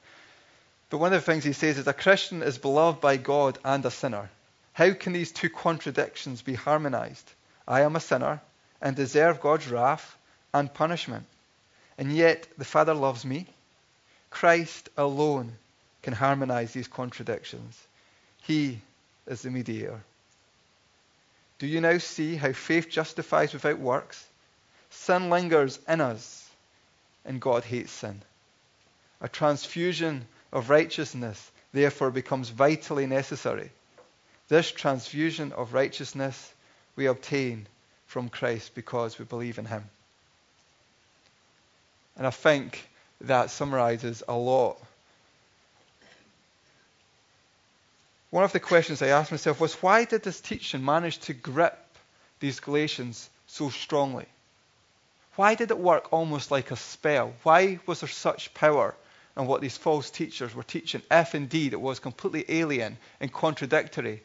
But 0.91 0.99
one 0.99 1.13
of 1.13 1.21
the 1.21 1.33
things 1.33 1.45
he 1.45 1.53
says 1.53 1.77
is 1.77 1.87
a 1.87 1.93
Christian 1.93 2.43
is 2.43 2.57
beloved 2.57 3.01
by 3.01 3.19
God 3.19 3.59
and 3.65 3.85
a 3.85 3.91
sinner. 3.91 4.31
How 4.73 4.93
can 4.95 5.13
these 5.13 5.33
two 5.33 5.51
contradictions 5.51 6.41
be 6.41 6.55
harmonized? 6.55 7.31
I 7.67 7.83
am 7.83 7.95
a 7.95 8.01
sinner 8.01 8.41
and 8.81 8.97
deserve 8.97 9.41
God's 9.41 9.69
wrath 9.69 10.17
and 10.55 10.73
punishment. 10.73 11.27
And 11.99 12.15
yet 12.15 12.47
the 12.57 12.65
Father 12.65 12.95
loves 12.95 13.25
me. 13.25 13.47
Christ 14.31 14.89
alone 14.97 15.53
can 16.03 16.15
harmonize 16.15 16.73
these 16.73 16.89
contradictions. 16.89 17.77
He 18.43 18.81
is 19.27 19.43
the 19.43 19.51
mediator. 19.51 20.01
Do 21.59 21.67
you 21.67 21.81
now 21.81 21.99
see 21.99 22.37
how 22.37 22.53
faith 22.53 22.89
justifies 22.89 23.53
without 23.53 23.81
works? 23.81 24.25
Sin 24.91 25.29
lingers 25.29 25.81
in 25.89 26.01
us, 26.01 26.49
and 27.25 27.41
God 27.41 27.65
hates 27.65 27.91
sin. 27.91 28.23
A 29.21 29.29
transfusion 29.29 30.25
of 30.53 30.71
righteousness 30.71 31.51
therefore 31.73 32.13
becomes 32.13 32.49
vitally 32.49 33.07
necessary. 33.07 33.71
This 34.49 34.71
transfusion 34.71 35.53
of 35.53 35.75
righteousness 35.75 36.53
we 36.95 37.07
obtain 37.07 37.67
from 38.07 38.29
Christ 38.29 38.75
because 38.75 39.19
we 39.19 39.25
believe 39.25 39.59
in 39.59 39.67
Him. 39.67 39.85
And 42.19 42.27
I 42.27 42.31
think 42.31 42.87
that 43.23 43.51
summarizes 43.51 44.23
a 44.29 44.37
lot. 44.37 44.77
One 48.31 48.45
of 48.45 48.53
the 48.53 48.61
questions 48.61 49.01
I 49.01 49.09
asked 49.09 49.31
myself 49.31 49.61
was 49.61 49.75
why 49.75 50.05
did 50.05 50.23
this 50.23 50.41
teaching 50.41 50.85
manage 50.85 51.19
to 51.21 51.33
grip 51.33 51.79
these 52.41 52.61
Galatians 52.61 53.31
so 53.47 53.71
strongly? 53.71 54.27
Why 55.37 55.55
did 55.55 55.71
it 55.71 55.79
work 55.79 56.13
almost 56.13 56.51
like 56.51 56.71
a 56.71 56.77
spell? 56.77 57.33
Why 57.45 57.79
was 57.87 58.01
there 58.01 58.09
such 58.09 58.53
power 58.53 58.95
in 59.37 59.47
what 59.47 59.61
these 59.61 59.77
false 59.77 60.11
teachers 60.11 60.55
were 60.55 60.65
teaching, 60.65 61.01
if 61.11 61.35
indeed 61.35 61.73
it 61.73 61.81
was 61.81 62.01
completely 62.01 62.45
alien 62.49 62.99
and 63.21 63.33
contradictory 63.33 64.23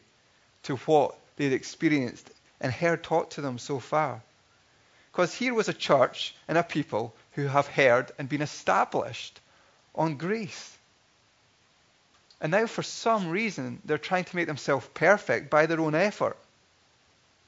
to 0.64 0.76
what 0.76 1.16
they'd 1.36 1.52
experienced 1.52 2.28
and 2.60 2.72
heard 2.72 3.04
taught 3.04 3.30
to 3.32 3.40
them 3.40 3.58
so 3.58 3.78
far? 3.78 4.20
Because 5.12 5.32
here 5.32 5.54
was 5.54 5.68
a 5.68 5.74
church 5.74 6.34
and 6.48 6.58
a 6.58 6.64
people 6.64 7.14
who 7.34 7.46
have 7.46 7.66
heard 7.66 8.10
and 8.18 8.28
been 8.28 8.42
established 8.42 9.40
on 9.94 10.16
grace. 10.16 10.76
And 12.40 12.50
now, 12.50 12.66
for 12.66 12.82
some 12.82 13.30
reason, 13.30 13.80
they're 13.84 13.98
trying 13.98 14.24
to 14.24 14.36
make 14.36 14.46
themselves 14.46 14.86
perfect 14.94 15.50
by 15.50 15.66
their 15.66 15.80
own 15.80 15.94
effort, 15.94 16.36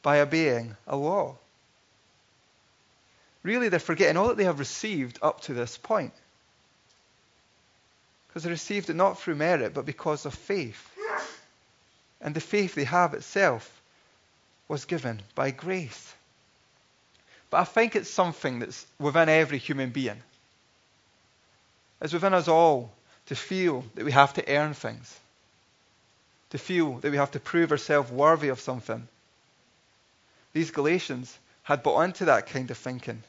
by 0.02 0.21
obeying 0.21 0.76
a 0.87 0.97
law. 0.97 1.37
Really, 3.43 3.69
they're 3.69 3.78
forgetting 3.78 4.16
all 4.16 4.28
that 4.28 4.37
they 4.37 4.45
have 4.45 4.59
received 4.59 5.19
up 5.23 5.43
to 5.43 5.55
this 5.55 5.76
point. 5.76 6.12
Because 8.26 8.43
they 8.43 8.50
received 8.50 8.90
it 8.90 8.97
not 8.97 9.21
through 9.21 9.37
merit, 9.37 9.73
but 9.73 9.87
because 9.87 10.26
of 10.26 10.35
faith. 10.35 10.90
And 12.21 12.35
the 12.35 12.40
faith 12.40 12.75
they 12.75 12.85
have 12.85 13.14
itself 13.14 13.71
was 14.66 14.85
given 14.85 15.23
by 15.35 15.52
grace. 15.52 16.14
But 17.50 17.59
I 17.59 17.65
think 17.65 17.95
it's 17.95 18.11
something 18.11 18.59
that's 18.59 18.87
within 18.99 19.29
every 19.29 19.59
human 19.59 19.91
being. 19.91 20.23
It's 22.00 22.12
within 22.12 22.35
us 22.35 22.49
all 22.49 22.93
to 23.26 23.37
feel 23.37 23.85
that 23.95 24.05
we 24.05 24.12
have 24.12 24.35
to 24.35 24.55
earn 24.55 24.75
things, 24.75 25.19
to 26.50 26.59
feel 26.59 26.99
that 26.99 27.11
we 27.11 27.17
have 27.17 27.31
to 27.33 27.41
prove 27.41 27.73
ourselves 27.73 28.11
worthy 28.11 28.49
of 28.49 28.61
something. 28.61 29.07
These 30.53 30.71
Galatians 30.71 31.37
had 31.62 31.83
bought 31.83 32.03
into 32.03 32.26
that 32.26 32.49
kind 32.49 32.71
of 32.71 32.79
thinking. 32.79 33.23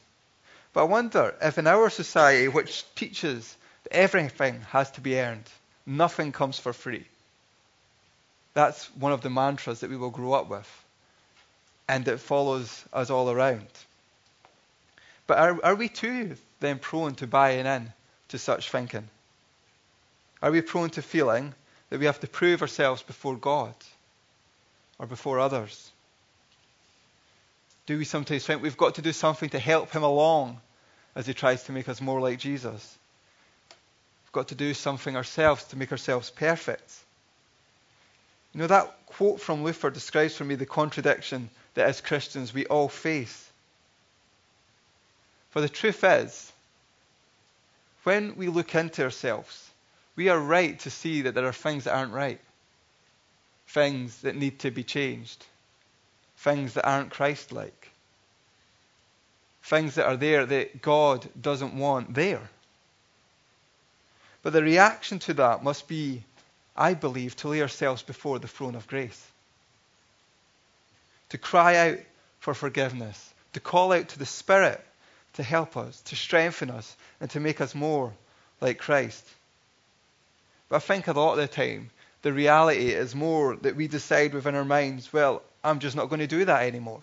But 0.72 0.82
I 0.82 0.84
wonder 0.84 1.34
if 1.40 1.58
in 1.58 1.66
our 1.66 1.90
society, 1.90 2.48
which 2.48 2.84
teaches 2.94 3.56
that 3.84 3.92
everything 3.92 4.60
has 4.70 4.90
to 4.92 5.00
be 5.00 5.18
earned, 5.18 5.48
nothing 5.86 6.32
comes 6.32 6.58
for 6.58 6.72
free, 6.72 7.06
that's 8.54 8.86
one 8.96 9.12
of 9.12 9.22
the 9.22 9.30
mantras 9.30 9.80
that 9.80 9.90
we 9.90 9.96
will 9.96 10.10
grow 10.10 10.32
up 10.32 10.48
with 10.48 10.68
and 11.88 12.06
it 12.06 12.20
follows 12.20 12.84
us 12.92 13.10
all 13.10 13.30
around. 13.30 13.66
But 15.28 15.38
are, 15.38 15.64
are 15.64 15.74
we 15.76 15.88
too 15.88 16.36
then 16.58 16.80
prone 16.80 17.14
to 17.16 17.28
buying 17.28 17.66
in 17.66 17.92
to 18.28 18.38
such 18.38 18.70
thinking? 18.70 19.08
Are 20.42 20.50
we 20.50 20.62
prone 20.62 20.90
to 20.90 21.02
feeling 21.02 21.54
that 21.90 22.00
we 22.00 22.06
have 22.06 22.18
to 22.20 22.26
prove 22.26 22.62
ourselves 22.62 23.02
before 23.02 23.36
God 23.36 23.74
or 24.98 25.06
before 25.06 25.38
others? 25.38 25.92
Do 27.86 27.98
we 27.98 28.04
sometimes 28.04 28.44
think 28.44 28.62
we've 28.62 28.76
got 28.76 28.96
to 28.96 29.02
do 29.02 29.12
something 29.12 29.50
to 29.50 29.58
help 29.58 29.90
him 29.92 30.02
along 30.02 30.60
as 31.14 31.26
he 31.26 31.34
tries 31.34 31.62
to 31.64 31.72
make 31.72 31.88
us 31.88 32.00
more 32.00 32.20
like 32.20 32.38
Jesus? 32.38 32.96
We've 34.24 34.32
got 34.32 34.48
to 34.48 34.54
do 34.54 34.72
something 34.72 35.14
ourselves 35.14 35.64
to 35.64 35.76
make 35.76 35.92
ourselves 35.92 36.30
perfect. 36.30 36.90
You 38.54 38.60
know, 38.60 38.66
that 38.66 39.06
quote 39.06 39.40
from 39.40 39.62
Luther 39.62 39.90
describes 39.90 40.36
for 40.36 40.44
me 40.44 40.54
the 40.54 40.66
contradiction 40.66 41.50
that 41.74 41.86
as 41.86 42.00
Christians 42.00 42.54
we 42.54 42.64
all 42.66 42.88
face. 42.88 43.47
For 45.58 45.62
the 45.62 45.68
truth 45.68 46.04
is, 46.04 46.52
when 48.04 48.36
we 48.36 48.46
look 48.46 48.76
into 48.76 49.02
ourselves, 49.02 49.68
we 50.14 50.28
are 50.28 50.38
right 50.38 50.78
to 50.78 50.88
see 50.88 51.22
that 51.22 51.34
there 51.34 51.48
are 51.48 51.52
things 51.52 51.82
that 51.82 51.96
aren't 51.96 52.12
right, 52.12 52.40
things 53.66 54.20
that 54.20 54.36
need 54.36 54.60
to 54.60 54.70
be 54.70 54.84
changed, 54.84 55.44
things 56.36 56.74
that 56.74 56.86
aren't 56.86 57.10
Christ 57.10 57.50
like, 57.50 57.90
things 59.64 59.96
that 59.96 60.06
are 60.06 60.16
there 60.16 60.46
that 60.46 60.80
God 60.80 61.28
doesn't 61.42 61.76
want 61.76 62.14
there. 62.14 62.48
But 64.44 64.52
the 64.52 64.62
reaction 64.62 65.18
to 65.18 65.34
that 65.34 65.64
must 65.64 65.88
be, 65.88 66.22
I 66.76 66.94
believe, 66.94 67.34
to 67.38 67.48
lay 67.48 67.62
ourselves 67.62 68.04
before 68.04 68.38
the 68.38 68.46
throne 68.46 68.76
of 68.76 68.86
grace. 68.86 69.26
To 71.30 71.38
cry 71.38 71.88
out 71.88 71.98
for 72.38 72.54
forgiveness, 72.54 73.34
to 73.54 73.58
call 73.58 73.92
out 73.92 74.10
to 74.10 74.20
the 74.20 74.24
Spirit 74.24 74.84
to 75.34 75.42
help 75.42 75.76
us, 75.76 76.00
to 76.02 76.16
strengthen 76.16 76.70
us, 76.70 76.96
and 77.20 77.30
to 77.30 77.40
make 77.40 77.60
us 77.60 77.74
more 77.74 78.12
like 78.60 78.78
Christ. 78.78 79.26
But 80.68 80.76
I 80.76 80.80
think 80.80 81.06
a 81.06 81.12
lot 81.12 81.32
of 81.32 81.38
the 81.38 81.48
time, 81.48 81.90
the 82.22 82.32
reality 82.32 82.88
is 82.90 83.14
more 83.14 83.56
that 83.56 83.76
we 83.76 83.88
decide 83.88 84.34
within 84.34 84.54
our 84.54 84.64
minds, 84.64 85.12
well, 85.12 85.42
I'm 85.62 85.78
just 85.78 85.96
not 85.96 86.08
going 86.08 86.20
to 86.20 86.26
do 86.26 86.44
that 86.44 86.62
anymore. 86.62 87.02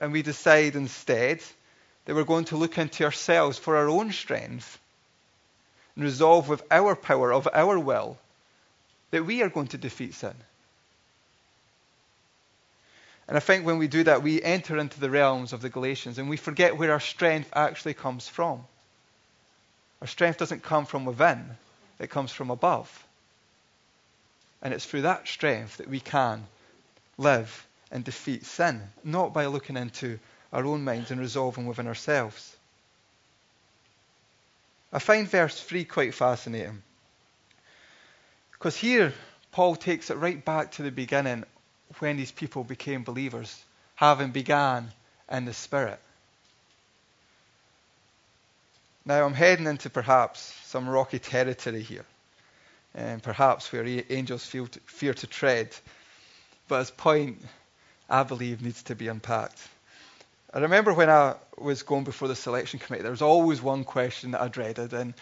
And 0.00 0.12
we 0.12 0.22
decide 0.22 0.74
instead 0.74 1.42
that 2.04 2.14
we're 2.14 2.24
going 2.24 2.46
to 2.46 2.56
look 2.56 2.78
into 2.78 3.04
ourselves 3.04 3.58
for 3.58 3.76
our 3.76 3.88
own 3.88 4.10
strength 4.12 4.78
and 5.94 6.04
resolve 6.04 6.48
with 6.48 6.62
our 6.70 6.96
power 6.96 7.32
of 7.32 7.48
our 7.52 7.78
will 7.78 8.18
that 9.12 9.24
we 9.24 9.42
are 9.42 9.48
going 9.48 9.68
to 9.68 9.78
defeat 9.78 10.14
sin. 10.14 10.34
And 13.32 13.38
I 13.38 13.40
think 13.40 13.64
when 13.64 13.78
we 13.78 13.88
do 13.88 14.04
that, 14.04 14.22
we 14.22 14.42
enter 14.42 14.76
into 14.76 15.00
the 15.00 15.08
realms 15.08 15.54
of 15.54 15.62
the 15.62 15.70
Galatians 15.70 16.18
and 16.18 16.28
we 16.28 16.36
forget 16.36 16.76
where 16.76 16.92
our 16.92 17.00
strength 17.00 17.48
actually 17.54 17.94
comes 17.94 18.28
from. 18.28 18.62
Our 20.02 20.06
strength 20.06 20.36
doesn't 20.36 20.62
come 20.62 20.84
from 20.84 21.06
within, 21.06 21.56
it 21.98 22.10
comes 22.10 22.30
from 22.30 22.50
above. 22.50 23.06
And 24.60 24.74
it's 24.74 24.84
through 24.84 25.08
that 25.08 25.26
strength 25.26 25.78
that 25.78 25.88
we 25.88 25.98
can 25.98 26.46
live 27.16 27.66
and 27.90 28.04
defeat 28.04 28.44
sin, 28.44 28.82
not 29.02 29.32
by 29.32 29.46
looking 29.46 29.78
into 29.78 30.18
our 30.52 30.66
own 30.66 30.84
minds 30.84 31.10
and 31.10 31.18
resolving 31.18 31.64
within 31.64 31.86
ourselves. 31.86 32.54
I 34.92 34.98
find 34.98 35.26
verse 35.26 35.58
3 35.58 35.86
quite 35.86 36.14
fascinating. 36.14 36.82
Because 38.50 38.76
here, 38.76 39.14
Paul 39.52 39.74
takes 39.74 40.10
it 40.10 40.18
right 40.18 40.44
back 40.44 40.72
to 40.72 40.82
the 40.82 40.90
beginning 40.90 41.44
when 41.98 42.16
these 42.16 42.32
people 42.32 42.64
became 42.64 43.04
believers, 43.04 43.64
having 43.94 44.30
began 44.30 44.90
in 45.30 45.44
the 45.44 45.54
Spirit. 45.54 46.00
Now, 49.04 49.24
I'm 49.24 49.34
heading 49.34 49.66
into 49.66 49.90
perhaps 49.90 50.40
some 50.64 50.88
rocky 50.88 51.18
territory 51.18 51.82
here, 51.82 52.04
and 52.94 53.22
perhaps 53.22 53.72
where 53.72 53.84
angels 54.10 54.44
feel 54.44 54.68
to, 54.68 54.80
fear 54.86 55.14
to 55.14 55.26
tread. 55.26 55.74
But 56.68 56.78
his 56.78 56.90
point, 56.92 57.42
I 58.08 58.22
believe, 58.22 58.62
needs 58.62 58.84
to 58.84 58.94
be 58.94 59.08
unpacked. 59.08 59.60
I 60.54 60.60
remember 60.60 60.92
when 60.92 61.10
I 61.10 61.34
was 61.58 61.82
going 61.82 62.04
before 62.04 62.28
the 62.28 62.36
selection 62.36 62.78
committee, 62.78 63.02
there 63.02 63.10
was 63.10 63.22
always 63.22 63.60
one 63.60 63.84
question 63.84 64.32
that 64.32 64.42
I 64.42 64.48
dreaded, 64.48 64.92
and 64.92 65.14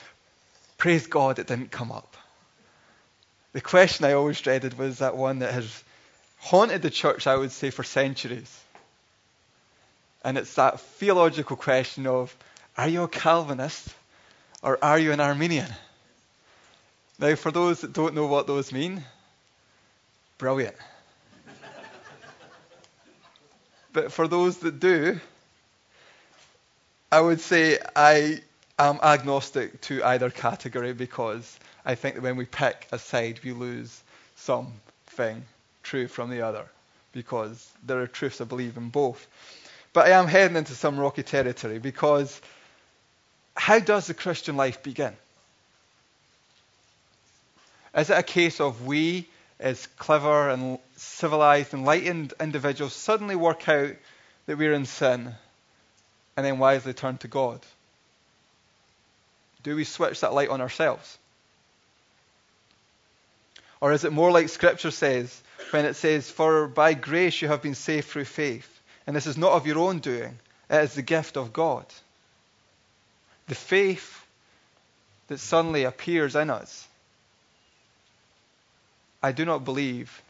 praise 0.76 1.06
God 1.06 1.38
it 1.38 1.46
didn't 1.46 1.70
come 1.70 1.90
up. 1.90 2.16
The 3.52 3.60
question 3.60 4.04
I 4.04 4.12
always 4.12 4.40
dreaded 4.40 4.76
was 4.76 4.98
that 4.98 5.16
one 5.16 5.38
that 5.38 5.54
has 5.54 5.84
haunted 6.40 6.82
the 6.82 6.90
church, 6.90 7.26
I 7.26 7.36
would 7.36 7.52
say, 7.52 7.70
for 7.70 7.84
centuries. 7.84 8.54
And 10.24 10.36
it's 10.36 10.54
that 10.54 10.80
theological 10.80 11.56
question 11.56 12.06
of 12.06 12.34
are 12.76 12.88
you 12.88 13.02
a 13.02 13.08
Calvinist 13.08 13.88
or 14.62 14.82
are 14.82 14.98
you 14.98 15.12
an 15.12 15.20
Arminian? 15.20 15.72
Now, 17.18 17.34
for 17.34 17.50
those 17.50 17.82
that 17.82 17.92
don't 17.92 18.14
know 18.14 18.26
what 18.26 18.46
those 18.46 18.72
mean, 18.72 19.04
brilliant. 20.38 20.76
But 23.92 24.12
for 24.12 24.28
those 24.28 24.58
that 24.58 24.78
do, 24.78 25.18
I 27.10 27.20
would 27.20 27.40
say 27.40 27.76
I 27.96 28.40
am 28.78 29.00
agnostic 29.02 29.80
to 29.82 30.04
either 30.04 30.30
category 30.30 30.92
because 30.92 31.58
I 31.84 31.96
think 31.96 32.14
that 32.14 32.22
when 32.22 32.36
we 32.36 32.44
pick 32.46 32.86
a 32.92 32.98
side, 33.00 33.40
we 33.42 33.52
lose 33.52 34.00
something 34.36 35.44
true 35.82 36.08
from 36.08 36.30
the 36.30 36.42
other 36.42 36.66
because 37.12 37.68
there 37.84 38.00
are 38.00 38.06
truths 38.06 38.40
I 38.40 38.44
believe 38.44 38.76
in 38.76 38.90
both. 38.90 39.26
But 39.92 40.06
I 40.06 40.10
am 40.10 40.26
heading 40.26 40.56
into 40.56 40.74
some 40.74 40.98
rocky 40.98 41.22
territory 41.22 41.78
because 41.78 42.40
how 43.56 43.78
does 43.78 44.06
the 44.06 44.14
Christian 44.14 44.56
life 44.56 44.82
begin? 44.82 45.14
Is 47.96 48.08
it 48.08 48.18
a 48.18 48.22
case 48.22 48.60
of 48.60 48.86
we, 48.86 49.26
as 49.58 49.86
clever 49.98 50.48
and 50.48 50.78
civilized, 50.96 51.74
enlightened 51.74 52.34
individuals, 52.40 52.94
suddenly 52.94 53.34
work 53.34 53.68
out 53.68 53.96
that 54.46 54.58
we're 54.58 54.72
in 54.72 54.86
sin 54.86 55.34
and 56.36 56.46
then 56.46 56.58
wisely 56.58 56.92
turn 56.92 57.18
to 57.18 57.28
God? 57.28 57.60
Do 59.62 59.74
we 59.74 59.84
switch 59.84 60.20
that 60.20 60.32
light 60.32 60.48
on 60.48 60.60
ourselves? 60.60 61.18
Or 63.80 63.92
is 63.92 64.04
it 64.04 64.12
more 64.12 64.30
like 64.30 64.48
Scripture 64.48 64.90
says 64.90 65.42
when 65.70 65.86
it 65.86 65.94
says, 65.94 66.30
For 66.30 66.66
by 66.66 66.94
grace 66.94 67.40
you 67.40 67.48
have 67.48 67.62
been 67.62 67.74
saved 67.74 68.08
through 68.08 68.26
faith, 68.26 68.68
and 69.06 69.16
this 69.16 69.26
is 69.26 69.38
not 69.38 69.52
of 69.52 69.66
your 69.66 69.78
own 69.78 70.00
doing, 70.00 70.38
it 70.68 70.82
is 70.82 70.94
the 70.94 71.02
gift 71.02 71.36
of 71.36 71.52
God? 71.52 71.86
The 73.48 73.54
faith 73.54 74.24
that 75.28 75.38
suddenly 75.38 75.84
appears 75.84 76.36
in 76.36 76.50
us. 76.50 76.86
I 79.22 79.32
do 79.32 79.44
not 79.44 79.64
believe 79.64 80.22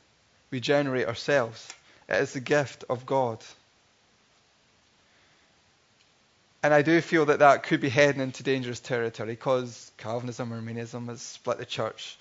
we 0.51 0.61
generate 0.61 1.07
ourselves. 1.07 1.69
It 2.09 2.17
is 2.17 2.33
the 2.33 2.41
gift 2.41 2.85
of 2.89 3.07
God. 3.07 3.39
And 6.63 6.75
I 6.75 6.83
do 6.83 7.01
feel 7.01 7.27
that 7.27 7.39
that 7.39 7.63
could 7.63 7.81
be 7.81 7.89
heading 7.89 8.21
into 8.21 8.43
dangerous 8.43 8.81
territory 8.81 9.31
because 9.31 9.91
Calvinism, 9.97 10.53
Arminianism 10.53 11.09
has 11.09 11.23
split 11.23 11.59
the 11.59 11.65
church 11.65 12.19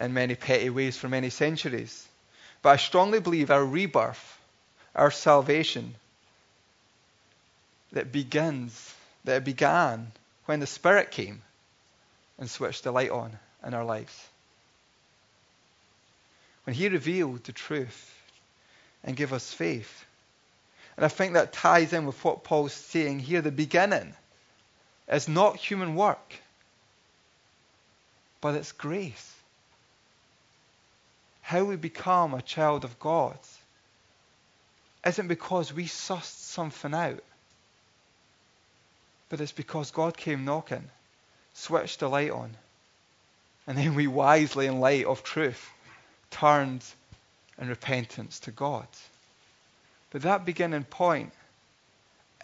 in 0.00 0.14
many 0.14 0.34
petty 0.34 0.70
ways 0.70 0.96
for 0.96 1.08
many 1.08 1.30
centuries. 1.30 2.06
But 2.62 2.70
I 2.70 2.76
strongly 2.76 3.20
believe 3.20 3.50
our 3.50 3.64
rebirth, 3.64 4.38
our 4.94 5.10
salvation, 5.10 5.94
that 7.92 8.12
begins, 8.12 8.94
that 9.24 9.38
it 9.38 9.44
began 9.44 10.12
when 10.44 10.60
the 10.60 10.66
Spirit 10.66 11.10
came 11.10 11.42
and 12.38 12.48
switched 12.48 12.84
the 12.84 12.92
light 12.92 13.10
on 13.10 13.38
in 13.66 13.74
our 13.74 13.84
lives. 13.84 14.26
When 16.64 16.74
He 16.74 16.88
revealed 16.88 17.44
the 17.44 17.52
truth 17.52 18.14
and 19.02 19.16
gave 19.16 19.32
us 19.32 19.52
faith. 19.52 20.04
And 20.96 21.04
I 21.04 21.08
think 21.08 21.34
that 21.34 21.52
ties 21.52 21.92
in 21.92 22.06
with 22.06 22.22
what 22.24 22.44
Paul's 22.44 22.72
saying 22.72 23.20
here. 23.20 23.40
The 23.40 23.52
beginning 23.52 24.14
is 25.10 25.28
not 25.28 25.56
human 25.56 25.94
work, 25.94 26.34
but 28.40 28.54
it's 28.54 28.72
grace. 28.72 29.32
How 31.48 31.64
we 31.64 31.76
become 31.76 32.34
a 32.34 32.42
child 32.42 32.84
of 32.84 32.98
God 33.00 33.38
isn't 35.06 35.28
because 35.28 35.72
we 35.72 35.86
sussed 35.86 36.50
something 36.50 36.92
out, 36.92 37.24
but 39.30 39.40
it's 39.40 39.52
because 39.52 39.90
God 39.90 40.14
came 40.14 40.44
knocking, 40.44 40.84
switched 41.54 42.00
the 42.00 42.10
light 42.10 42.32
on, 42.32 42.54
and 43.66 43.78
then 43.78 43.94
we 43.94 44.06
wisely, 44.06 44.66
in 44.66 44.80
light 44.80 45.06
of 45.06 45.24
truth, 45.24 45.70
turned 46.30 46.84
in 47.58 47.68
repentance 47.68 48.40
to 48.40 48.50
God. 48.50 48.86
But 50.10 50.20
that 50.20 50.44
beginning 50.44 50.84
point 50.84 51.32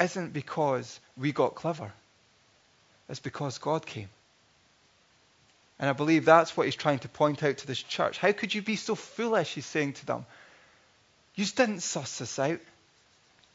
isn't 0.00 0.32
because 0.32 0.99
we 1.18 1.30
got 1.32 1.54
clever. 1.54 1.93
It's 3.10 3.21
because 3.21 3.58
God 3.58 3.84
came. 3.84 4.08
And 5.78 5.91
I 5.91 5.93
believe 5.93 6.25
that's 6.25 6.56
what 6.56 6.67
he's 6.67 6.76
trying 6.76 7.00
to 7.00 7.08
point 7.08 7.43
out 7.43 7.58
to 7.58 7.67
this 7.67 7.82
church. 7.82 8.19
How 8.19 8.32
could 8.32 8.54
you 8.54 8.63
be 8.63 8.76
so 8.76 8.95
foolish, 8.95 9.54
he's 9.54 9.67
saying 9.67 9.95
to 9.95 10.06
them. 10.06 10.26
You 11.34 11.45
didn't 11.47 11.80
suss 11.80 12.19
this 12.19 12.39
out. 12.39 12.60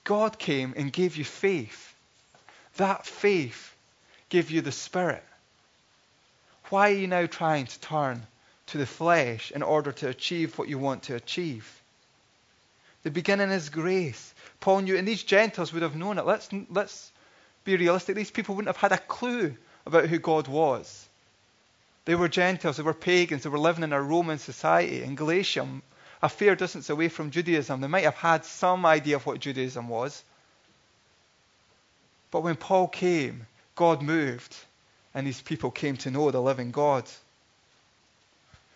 God 0.03 0.37
came 0.37 0.73
and 0.75 0.91
gave 0.91 1.15
you 1.15 1.23
faith. 1.23 1.95
That 2.77 3.05
faith 3.05 3.73
gave 4.29 4.51
you 4.51 4.61
the 4.61 4.71
Spirit. 4.71 5.23
Why 6.69 6.91
are 6.91 6.95
you 6.95 7.07
now 7.07 7.25
trying 7.25 7.65
to 7.67 7.79
turn 7.79 8.25
to 8.67 8.77
the 8.77 8.85
flesh 8.85 9.51
in 9.51 9.63
order 9.63 9.91
to 9.91 10.09
achieve 10.09 10.57
what 10.57 10.67
you 10.67 10.77
want 10.77 11.03
to 11.03 11.15
achieve? 11.15 11.81
The 13.03 13.11
beginning 13.11 13.49
is 13.49 13.69
grace. 13.69 14.33
Paul 14.59 14.81
knew, 14.81 14.97
and 14.97 15.07
these 15.07 15.23
Gentiles 15.23 15.73
would 15.73 15.83
have 15.83 15.95
known 15.95 16.19
it. 16.19 16.25
Let's, 16.25 16.49
let's 16.69 17.11
be 17.63 17.77
realistic. 17.77 18.15
These 18.15 18.31
people 18.31 18.55
wouldn't 18.55 18.75
have 18.75 18.91
had 18.91 18.97
a 18.97 19.01
clue 19.01 19.55
about 19.85 20.07
who 20.07 20.19
God 20.19 20.47
was. 20.47 21.08
They 22.05 22.15
were 22.15 22.29
Gentiles, 22.29 22.77
they 22.77 22.83
were 22.83 22.93
pagans, 22.93 23.43
they 23.43 23.49
were 23.49 23.59
living 23.59 23.83
in 23.83 23.93
a 23.93 24.01
Roman 24.01 24.39
society. 24.39 25.03
In 25.03 25.15
Galatia, 25.15 25.67
a 26.21 26.29
fair 26.29 26.55
distance 26.55 26.89
away 26.89 27.09
from 27.09 27.31
Judaism, 27.31 27.81
they 27.81 27.87
might 27.87 28.03
have 28.03 28.15
had 28.15 28.45
some 28.45 28.85
idea 28.85 29.17
of 29.17 29.25
what 29.25 29.39
Judaism 29.39 29.87
was. 29.87 30.23
But 32.31 32.41
when 32.43 32.55
Paul 32.55 32.87
came, 32.87 33.45
God 33.75 34.01
moved, 34.01 34.55
and 35.13 35.25
these 35.25 35.41
people 35.41 35.71
came 35.71 35.97
to 35.97 36.11
know 36.11 36.29
the 36.31 36.41
living 36.41 36.71
God. 36.71 37.05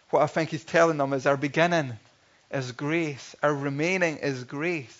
What 0.10 0.24
I 0.24 0.28
think 0.28 0.50
he's 0.50 0.64
telling 0.64 0.98
them 0.98 1.14
is 1.14 1.26
our 1.26 1.38
beginning 1.38 1.98
is 2.52 2.72
grace. 2.72 3.36
Our 3.42 3.54
remaining 3.54 4.18
is 4.18 4.44
grace. 4.44 5.00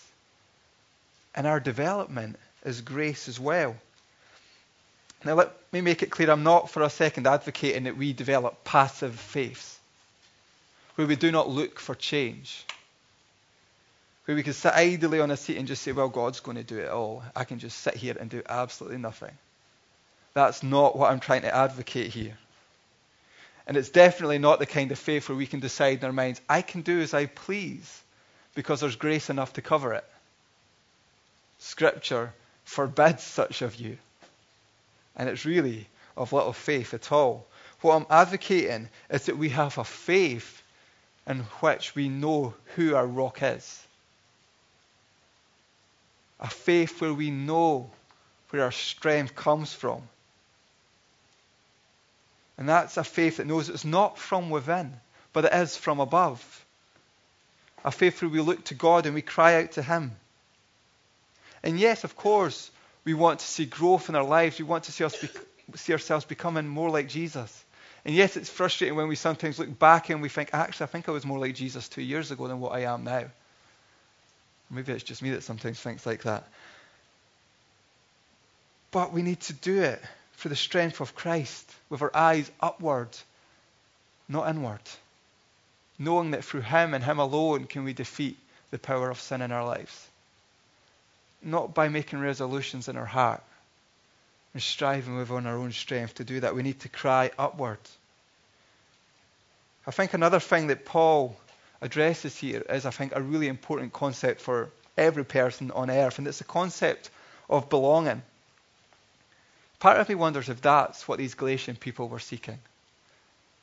And 1.34 1.46
our 1.46 1.60
development 1.60 2.36
is 2.64 2.80
grace 2.80 3.28
as 3.28 3.38
well. 3.38 3.76
Now, 5.24 5.34
let 5.34 5.52
me 5.72 5.80
make 5.80 6.02
it 6.02 6.10
clear 6.10 6.30
I'm 6.30 6.42
not 6.42 6.70
for 6.70 6.82
a 6.82 6.90
second 6.90 7.26
advocating 7.26 7.84
that 7.84 7.96
we 7.96 8.12
develop 8.12 8.62
passive 8.62 9.18
faiths, 9.18 9.78
where 10.96 11.06
we 11.06 11.16
do 11.16 11.32
not 11.32 11.48
look 11.48 11.80
for 11.80 11.94
change, 11.94 12.64
where 14.26 14.36
we 14.36 14.42
can 14.42 14.52
sit 14.52 14.74
idly 14.74 15.20
on 15.20 15.30
a 15.30 15.36
seat 15.36 15.56
and 15.56 15.66
just 15.66 15.82
say, 15.82 15.92
Well, 15.92 16.08
God's 16.08 16.40
going 16.40 16.58
to 16.58 16.62
do 16.62 16.78
it 16.78 16.90
all. 16.90 17.22
I 17.34 17.44
can 17.44 17.58
just 17.58 17.78
sit 17.78 17.94
here 17.94 18.16
and 18.18 18.28
do 18.28 18.42
absolutely 18.48 18.98
nothing. 18.98 19.32
That's 20.34 20.62
not 20.62 20.96
what 20.96 21.10
I'm 21.10 21.20
trying 21.20 21.42
to 21.42 21.54
advocate 21.54 22.08
here. 22.08 22.36
And 23.66 23.76
it's 23.78 23.88
definitely 23.88 24.38
not 24.38 24.58
the 24.58 24.66
kind 24.66 24.92
of 24.92 24.98
faith 24.98 25.28
where 25.28 25.38
we 25.38 25.46
can 25.46 25.60
decide 25.60 26.00
in 26.00 26.04
our 26.04 26.12
minds, 26.12 26.40
I 26.48 26.60
can 26.60 26.82
do 26.82 27.00
as 27.00 27.14
I 27.14 27.26
please 27.26 28.02
because 28.54 28.80
there's 28.80 28.96
grace 28.96 29.30
enough 29.30 29.54
to 29.54 29.62
cover 29.62 29.94
it. 29.94 30.04
Scripture 31.58 32.34
forbids 32.64 33.22
such 33.22 33.62
of 33.62 33.76
you. 33.76 33.96
And 35.16 35.28
it's 35.28 35.44
really 35.44 35.88
of 36.16 36.32
little 36.32 36.52
faith 36.52 36.94
at 36.94 37.12
all. 37.12 37.46
What 37.80 37.96
I'm 37.96 38.06
advocating 38.08 38.88
is 39.10 39.26
that 39.26 39.36
we 39.36 39.50
have 39.50 39.78
a 39.78 39.84
faith 39.84 40.62
in 41.26 41.40
which 41.60 41.94
we 41.94 42.08
know 42.08 42.54
who 42.76 42.94
our 42.94 43.06
rock 43.06 43.38
is. 43.42 43.82
A 46.40 46.48
faith 46.48 47.00
where 47.00 47.14
we 47.14 47.30
know 47.30 47.90
where 48.50 48.64
our 48.64 48.72
strength 48.72 49.34
comes 49.34 49.72
from. 49.72 50.02
And 52.56 52.68
that's 52.68 52.96
a 52.96 53.04
faith 53.04 53.38
that 53.38 53.46
knows 53.46 53.68
it's 53.68 53.84
not 53.84 54.18
from 54.18 54.50
within, 54.50 54.94
but 55.32 55.46
it 55.46 55.52
is 55.52 55.76
from 55.76 56.00
above. 56.00 56.64
A 57.84 57.90
faith 57.90 58.22
where 58.22 58.30
we 58.30 58.40
look 58.40 58.64
to 58.64 58.74
God 58.74 59.06
and 59.06 59.14
we 59.14 59.22
cry 59.22 59.62
out 59.62 59.72
to 59.72 59.82
Him. 59.82 60.12
And 61.62 61.80
yes, 61.80 62.04
of 62.04 62.16
course, 62.16 62.70
we 63.04 63.14
want 63.14 63.40
to 63.40 63.46
see 63.46 63.66
growth 63.66 64.08
in 64.08 64.14
our 64.14 64.24
lives. 64.24 64.58
We 64.58 64.64
want 64.64 64.84
to 64.84 64.92
see, 64.92 65.04
be- 65.04 65.76
see 65.76 65.92
ourselves 65.92 66.24
becoming 66.24 66.66
more 66.66 66.90
like 66.90 67.08
Jesus. 67.08 67.64
And 68.04 68.14
yes, 68.14 68.36
it's 68.36 68.50
frustrating 68.50 68.96
when 68.96 69.08
we 69.08 69.16
sometimes 69.16 69.58
look 69.58 69.78
back 69.78 70.10
and 70.10 70.20
we 70.20 70.28
think, 70.28 70.50
actually, 70.52 70.84
I 70.84 70.88
think 70.88 71.08
I 71.08 71.12
was 71.12 71.24
more 71.24 71.38
like 71.38 71.54
Jesus 71.54 71.88
two 71.88 72.02
years 72.02 72.30
ago 72.30 72.48
than 72.48 72.60
what 72.60 72.72
I 72.72 72.80
am 72.92 73.04
now. 73.04 73.24
Maybe 74.70 74.92
it's 74.92 75.04
just 75.04 75.22
me 75.22 75.30
that 75.30 75.42
sometimes 75.42 75.80
thinks 75.80 76.04
like 76.04 76.22
that. 76.24 76.48
But 78.90 79.12
we 79.12 79.22
need 79.22 79.40
to 79.40 79.52
do 79.52 79.82
it 79.82 80.00
for 80.32 80.48
the 80.48 80.56
strength 80.56 81.00
of 81.00 81.14
Christ 81.14 81.70
with 81.88 82.02
our 82.02 82.14
eyes 82.14 82.50
upward, 82.60 83.08
not 84.28 84.48
inward. 84.48 84.80
Knowing 85.98 86.32
that 86.32 86.44
through 86.44 86.62
Him 86.62 86.94
and 86.94 87.04
Him 87.04 87.18
alone 87.18 87.64
can 87.64 87.84
we 87.84 87.92
defeat 87.92 88.36
the 88.70 88.78
power 88.78 89.10
of 89.10 89.20
sin 89.20 89.42
in 89.42 89.52
our 89.52 89.64
lives. 89.64 90.08
Not 91.44 91.74
by 91.74 91.88
making 91.88 92.20
resolutions 92.20 92.88
in 92.88 92.96
our 92.96 93.04
heart 93.04 93.42
and 94.54 94.62
striving 94.62 95.16
within 95.16 95.46
our 95.46 95.58
own 95.58 95.72
strength 95.72 96.14
to 96.14 96.24
do 96.24 96.40
that. 96.40 96.54
We 96.54 96.62
need 96.62 96.80
to 96.80 96.88
cry 96.88 97.30
upward. 97.38 97.78
I 99.86 99.90
think 99.90 100.14
another 100.14 100.40
thing 100.40 100.68
that 100.68 100.86
Paul 100.86 101.36
addresses 101.82 102.34
here 102.36 102.62
is, 102.70 102.86
I 102.86 102.90
think, 102.90 103.12
a 103.14 103.20
really 103.20 103.48
important 103.48 103.92
concept 103.92 104.40
for 104.40 104.70
every 104.96 105.24
person 105.24 105.70
on 105.70 105.90
earth, 105.90 106.18
and 106.18 106.26
it's 106.26 106.38
the 106.38 106.44
concept 106.44 107.10
of 107.50 107.68
belonging. 107.68 108.22
Part 109.80 109.98
of 109.98 110.08
me 110.08 110.14
wonders 110.14 110.48
if 110.48 110.62
that's 110.62 111.06
what 111.06 111.18
these 111.18 111.34
Galatian 111.34 111.76
people 111.76 112.08
were 112.08 112.20
seeking. 112.20 112.58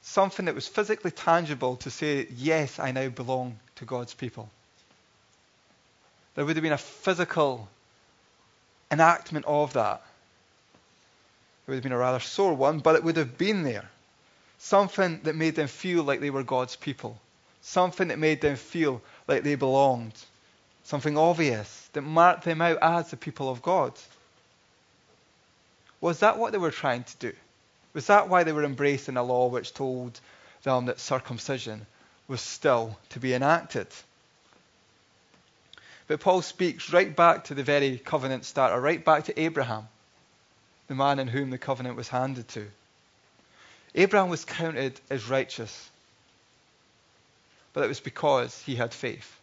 Something 0.04 0.46
that 0.46 0.56
was 0.56 0.67
physically 0.67 1.10
tangible 1.10 1.78
to 1.78 1.89
say, 1.89 2.28
yes, 2.36 2.78
I 2.78 2.91
now 2.91 3.10
belong 3.10 3.58
to 3.78 3.86
God's 3.86 4.13
people. 4.13 4.50
There 6.36 6.46
would 6.46 6.56
have 6.56 6.63
been 6.63 6.72
a 6.72 6.78
physical 6.78 7.67
enactment 8.89 9.46
of 9.46 9.74
that. 9.74 10.02
It 11.63 11.72
would 11.72 11.76
have 11.76 11.84
been 11.84 11.91
a 11.91 11.98
rather 11.98 12.20
sore 12.20 12.54
one, 12.54 12.80
but 12.80 12.96
it 12.96 13.04
would 13.04 13.17
have 13.17 13.38
been 13.38 13.63
there. 13.63 13.89
Something 14.58 15.22
that 15.24 15.36
made 15.36 15.56
them 15.56 15.67
feel 15.67 16.04
like 16.04 16.20
they 16.20 16.30
were 16.30 16.44
God's 16.44 16.76
people. 16.76 17.20
Something 17.62 18.10
that 18.10 18.20
made 18.20 18.41
them 18.41 18.56
feel 18.56 19.02
like 19.28 19.44
they 19.44 19.56
belonged. 19.56 20.13
Something 20.84 21.17
obvious 21.17 21.89
that 21.94 22.02
marked 22.02 22.44
them 22.44 22.62
out 22.62 22.80
as 22.82 23.12
the 23.12 23.17
people 23.17 23.50
of 23.50 23.62
God. 23.62 23.94
Was 26.00 26.20
that 26.20 26.38
what 26.38 26.52
they 26.52 26.58
were 26.58 26.72
trying 26.72 27.04
to 27.04 27.17
do? 27.17 27.34
Was 27.94 28.08
that 28.08 28.30
why 28.30 28.44
they 28.44 28.52
were 28.52 28.63
embracing 28.63 29.17
a 29.17 29.24
law 29.24 29.48
which 29.48 29.74
told 29.74 30.20
them 30.63 30.86
that 30.86 31.00
circumcision 31.00 31.86
was 32.28 32.41
still 32.41 32.98
to 33.10 33.20
be 33.20 33.34
enacted? 33.34 33.88
But 36.12 36.19
Paul 36.19 36.41
speaks 36.41 36.91
right 36.91 37.15
back 37.15 37.45
to 37.45 37.54
the 37.54 37.63
very 37.63 37.97
covenant 37.97 38.43
starter, 38.43 38.82
right 38.82 39.02
back 39.02 39.24
to 39.24 39.39
Abraham, 39.39 39.88
the 40.89 40.93
man 40.93 41.19
in 41.19 41.30
whom 41.30 41.52
the 41.52 41.58
covenant 41.58 41.95
was 41.95 42.10
handed 42.10 42.50
to. 42.50 42.67
Abraham 43.95 44.28
was 44.30 44.43
counted 44.43 45.00
as 45.10 45.30
righteous, 45.30 45.89
but 47.71 47.86
it 47.86 47.88
was 47.88 48.02
because 48.02 48.62
he 48.63 48.76
had 48.76 48.93
faith. 48.93 49.34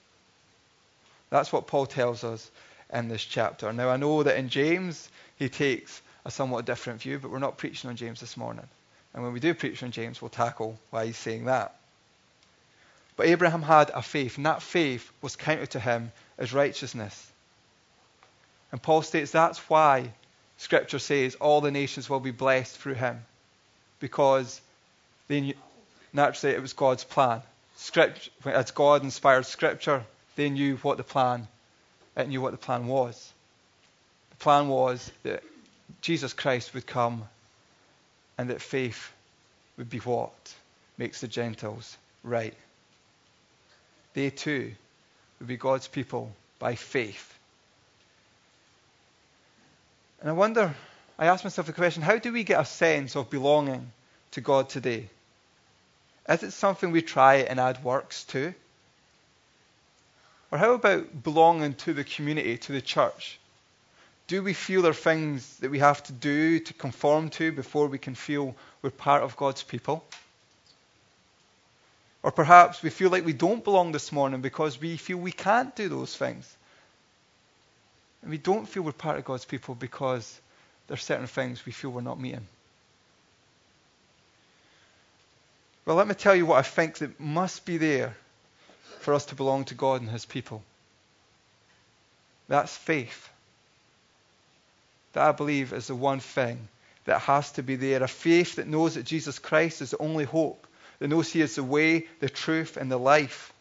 That's 1.31 1.51
what 1.51 1.69
Paul 1.69 1.87
tells 1.87 2.23
us 2.23 2.51
in 2.93 3.09
this 3.09 3.25
chapter. 3.25 3.73
Now, 3.73 3.89
I 3.89 3.97
know 3.97 4.23
that 4.25 4.37
in 4.37 4.51
James, 4.51 5.09
he 5.39 5.49
takes 5.49 6.03
a 6.27 6.31
somewhat 6.31 6.67
different 6.67 7.01
view, 7.01 7.19
but 7.19 7.31
we're 7.31 7.39
not 7.39 7.57
preaching 7.57 7.89
on 7.89 7.97
James 7.97 8.21
this 8.21 8.37
morning. 8.37 8.69
And 9.15 9.23
when 9.23 9.33
we 9.33 9.41
do 9.41 9.55
preach 9.55 9.83
on 9.83 9.91
James, 9.91 10.21
we'll 10.21 10.29
tackle 10.29 10.79
why 10.91 11.07
he's 11.07 11.17
saying 11.17 11.47
that. 11.47 11.75
But 13.17 13.29
Abraham 13.29 13.63
had 13.63 13.89
a 13.89 14.03
faith, 14.03 14.37
and 14.37 14.45
that 14.45 14.61
faith 14.61 15.11
was 15.23 15.35
counted 15.35 15.71
to 15.71 15.81
him 15.81 16.13
as 16.39 16.53
righteousness. 16.53 17.33
And 18.71 18.81
Paul 18.81 19.03
states 19.03 19.31
that's 19.31 19.59
why 19.71 20.13
Scripture 20.59 20.99
says 20.99 21.35
all 21.37 21.61
the 21.61 21.71
nations 21.71 22.09
will 22.09 22.21
be 22.21 22.31
blessed 22.31 22.77
through 22.79 22.95
him, 22.95 23.25
because 24.01 24.61
they 25.29 25.41
knew, 25.41 25.55
naturally 26.13 26.55
it 26.55 26.63
was 26.63 26.73
God's 26.73 27.05
plan. 27.05 27.43
Scripture, 27.77 28.31
as 28.45 28.71
God 28.73 29.03
inspired 29.05 29.47
Scripture, 29.47 30.05
they 30.37 30.51
knew 30.51 30.77
what 30.79 30.97
the 30.97 31.05
plan, 31.05 31.47
it 32.17 32.29
knew 32.29 32.41
what 32.41 32.53
the 32.53 32.59
plan 32.59 32.87
was. 32.87 33.33
The 34.31 34.37
plan 34.37 34.69
was 34.69 35.11
that 35.23 35.43
Jesus 36.01 36.33
Christ 36.33 36.75
would 36.75 36.87
come 36.87 37.25
and 38.37 38.51
that 38.51 38.61
faith 38.61 39.13
would 39.77 39.91
be 39.91 39.99
what 39.99 40.55
makes 40.97 41.21
the 41.21 41.29
Gentiles 41.29 41.97
right. 42.23 42.55
They 44.15 44.31
too 44.31 44.73
would 45.39 45.49
be 45.49 45.57
God's 45.57 45.89
people 45.89 46.33
by 46.59 46.75
faith. 46.75 47.35
And 50.21 50.31
I 50.31 50.33
wonder, 50.33 50.75
I 51.19 51.27
ask 51.27 51.45
myself 51.45 51.67
the 51.67 51.73
question 51.73 52.03
how 52.03 52.19
do 52.19 52.33
we 52.33 52.45
get 52.45 52.61
a 52.61 52.65
sense 52.65 53.17
of 53.17 53.31
belonging 53.31 53.93
to 54.33 54.41
God 54.41 54.69
today? 54.69 55.09
Is 56.29 56.43
it 56.43 56.51
something 56.51 56.91
we 56.91 57.03
try 57.03 57.37
and 57.37 57.59
add 57.59 57.83
works 57.83 58.25
to? 58.25 58.53
Or 60.51 60.59
how 60.59 60.73
about 60.73 61.23
belonging 61.23 61.75
to 61.75 61.95
the 61.95 62.05
community, 62.05 62.59
to 62.59 62.73
the 62.73 62.81
church? 62.81 63.39
Do 64.27 64.43
we 64.43 64.53
feel 64.53 64.83
there 64.83 64.91
are 64.91 64.95
things 64.95 65.57
that 65.59 65.71
we 65.71 65.79
have 65.79 66.03
to 66.05 66.13
do 66.13 66.61
to 66.61 66.75
conform 66.75 67.31
to 67.31 67.51
before 67.53 67.87
we 67.87 67.99
can 67.99 68.15
feel 68.15 68.55
we're 68.83 68.91
part 68.91 69.23
of 69.23 69.37
God's 69.37 69.63
people? 69.63 70.05
Or 72.23 72.33
perhaps 72.33 72.83
we 72.83 72.91
feel 72.91 73.11
like 73.11 73.25
we 73.25 73.33
don't 73.33 73.63
belong 73.63 73.93
this 73.93 74.11
morning 74.13 74.41
because 74.41 74.81
we 74.81 74.97
feel 74.97 75.19
we 75.19 75.33
can't 75.33 75.75
do 75.77 75.89
those 75.89 76.17
things. 76.17 76.57
And 78.23 78.31
we 78.31 78.39
don't 78.39 78.69
feel 78.69 78.83
we're 78.83 78.93
part 78.93 79.19
of 79.19 79.25
God's 79.25 79.45
people 79.45 79.75
because 79.75 80.41
there 80.87 80.95
are 80.95 80.99
certain 80.99 81.27
things 81.27 81.65
we 81.65 81.73
feel 81.73 81.91
we're 81.91 82.01
not 82.01 82.21
meeting. 82.21 82.47
Well, 85.85 85.97
let 85.97 86.09
me 86.09 86.15
tell 86.15 86.35
you 86.35 86.45
what 86.45 86.59
I 86.59 86.63
think 86.63 86.99
that 86.99 87.19
must 87.19 87.65
be 87.65 87.79
there 87.79 88.15
for 89.01 89.15
us 89.15 89.27
to 89.27 89.35
belong 89.35 89.65
to 89.67 89.75
God 89.75 90.03
and 90.03 90.11
His 90.11 90.27
people. 90.27 90.63
That's 92.49 92.77
faith. 92.77 93.29
That 95.15 95.29
I 95.29 95.33
believe 95.33 95.73
is 95.73 95.87
the 95.87 95.95
one 95.95 96.21
thing 96.21 96.69
that 97.07 97.23
has 97.23 97.53
to 97.53 97.63
be 97.63 97.77
there. 97.77 98.03
A 98.03 98.09
faith 98.09 98.57
that 98.57 98.67
knows 98.67 98.97
that 98.97 99.05
Jesus 99.05 99.39
Christ 99.39 99.81
is 99.81 99.93
the 99.93 99.99
only 99.99 100.25
hope, 100.25 100.67
that 100.99 101.09
knows 101.09 101.33
He 101.33 101.41
is 101.41 101.55
the 101.55 101.65
way, 101.65 102.07
the 102.21 102.29
truth, 102.29 102.77
and 102.77 102.91
the 102.91 102.99
life. 102.99 103.53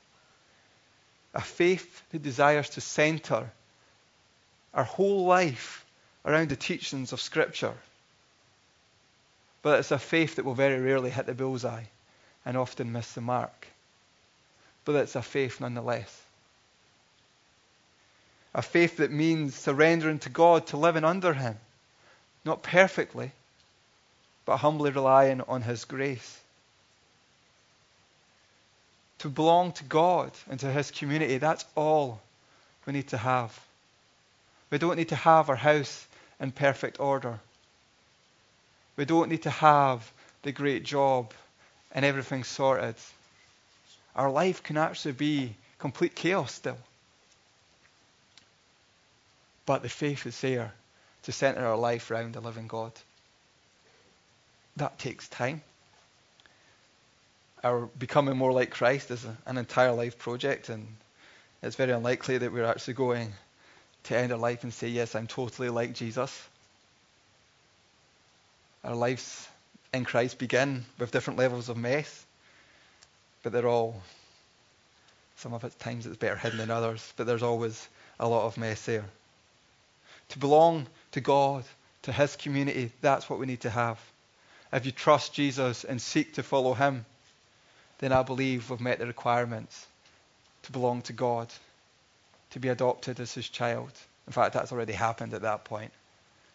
A 1.33 1.41
faith 1.41 2.01
that 2.11 2.23
desires 2.23 2.69
to 2.71 2.81
center 2.81 3.51
our 4.73 4.83
whole 4.83 5.25
life 5.25 5.85
around 6.25 6.49
the 6.49 6.55
teachings 6.55 7.13
of 7.13 7.21
Scripture. 7.21 7.73
But 9.61 9.79
it's 9.79 9.91
a 9.91 9.99
faith 9.99 10.35
that 10.35 10.45
will 10.45 10.53
very 10.53 10.79
rarely 10.79 11.09
hit 11.09 11.25
the 11.25 11.33
bullseye 11.33 11.85
and 12.45 12.57
often 12.57 12.91
miss 12.91 13.11
the 13.13 13.21
mark. 13.21 13.67
But 14.85 14.95
it's 14.95 15.15
a 15.15 15.21
faith 15.21 15.59
nonetheless. 15.59 16.21
A 18.53 18.61
faith 18.61 18.97
that 18.97 19.11
means 19.11 19.53
surrendering 19.55 20.19
to 20.19 20.29
God, 20.29 20.67
to 20.67 20.77
living 20.77 21.03
under 21.03 21.33
Him. 21.33 21.57
Not 22.45 22.63
perfectly, 22.63 23.31
but 24.45 24.57
humbly 24.57 24.91
relying 24.91 25.41
on 25.41 25.61
His 25.61 25.85
grace. 25.85 26.39
To 29.19 29.29
belong 29.29 29.71
to 29.73 29.83
God 29.83 30.31
and 30.49 30.59
to 30.59 30.71
His 30.71 30.91
community, 30.91 31.37
that's 31.37 31.65
all 31.75 32.21
we 32.85 32.93
need 32.93 33.09
to 33.09 33.17
have. 33.17 33.57
We 34.69 34.77
don't 34.77 34.97
need 34.97 35.09
to 35.09 35.15
have 35.15 35.49
our 35.49 35.55
house 35.55 36.07
in 36.39 36.51
perfect 36.51 36.99
order. 36.99 37.39
We 38.95 39.05
don't 39.05 39.29
need 39.29 39.43
to 39.43 39.49
have 39.49 40.11
the 40.43 40.51
great 40.51 40.83
job 40.83 41.33
and 41.91 42.03
everything 42.03 42.43
sorted. 42.43 42.95
Our 44.15 44.29
life 44.29 44.63
can 44.63 44.77
actually 44.77 45.13
be 45.13 45.55
complete 45.79 46.15
chaos 46.15 46.53
still. 46.53 46.77
But 49.65 49.83
the 49.83 49.89
faith 49.89 50.25
is 50.25 50.39
there 50.41 50.73
to 51.23 51.31
center 51.31 51.65
our 51.65 51.77
life 51.77 52.09
around 52.09 52.33
the 52.33 52.41
living 52.41 52.67
God. 52.67 52.91
That 54.77 54.97
takes 54.97 55.27
time. 55.27 55.61
Our 57.63 57.87
becoming 57.97 58.37
more 58.37 58.51
like 58.51 58.69
Christ 58.69 59.11
is 59.11 59.25
an 59.45 59.57
entire 59.57 59.91
life 59.91 60.17
project, 60.19 60.69
and 60.69 60.87
it's 61.63 61.75
very 61.75 61.91
unlikely 61.91 62.37
that 62.37 62.53
we're 62.53 62.65
actually 62.65 62.93
going 62.93 63.33
to 64.03 64.17
end 64.17 64.31
our 64.31 64.37
life 64.37 64.63
and 64.63 64.73
say, 64.73 64.87
Yes, 64.87 65.15
I'm 65.15 65.27
totally 65.27 65.69
like 65.69 65.93
Jesus. 65.93 66.47
Our 68.83 68.95
lives 68.95 69.47
in 69.93 70.05
Christ 70.05 70.37
begin 70.37 70.85
with 70.97 71.11
different 71.11 71.39
levels 71.39 71.69
of 71.69 71.77
mess, 71.77 72.25
but 73.43 73.51
they're 73.51 73.67
all, 73.67 74.01
some 75.37 75.53
of 75.53 75.63
it 75.63 75.77
times 75.79 76.05
it's 76.05 76.17
better 76.17 76.37
hidden 76.37 76.59
than 76.59 76.71
others, 76.71 77.13
but 77.17 77.25
there's 77.25 77.43
always 77.43 77.87
a 78.19 78.27
lot 78.27 78.45
of 78.45 78.57
mess 78.57 78.85
there. 78.85 79.05
To 80.29 80.39
belong 80.39 80.87
to 81.11 81.21
God, 81.21 81.63
to 82.03 82.11
His 82.11 82.35
community, 82.35 82.91
that's 83.01 83.29
what 83.29 83.39
we 83.39 83.45
need 83.45 83.61
to 83.61 83.69
have. 83.69 83.99
If 84.71 84.85
you 84.85 84.91
trust 84.91 85.33
Jesus 85.33 85.83
and 85.83 86.01
seek 86.01 86.35
to 86.35 86.43
follow 86.43 86.73
Him, 86.73 87.05
then 87.99 88.11
I 88.11 88.23
believe 88.23 88.69
we've 88.69 88.79
met 88.79 88.99
the 88.99 89.07
requirements 89.07 89.87
to 90.63 90.71
belong 90.71 91.01
to 91.03 91.13
God, 91.13 91.51
to 92.51 92.59
be 92.59 92.69
adopted 92.69 93.19
as 93.19 93.33
His 93.33 93.49
child. 93.49 93.91
In 94.27 94.33
fact, 94.33 94.53
that's 94.53 94.71
already 94.71 94.93
happened 94.93 95.33
at 95.33 95.43
that 95.43 95.65
point, 95.65 95.91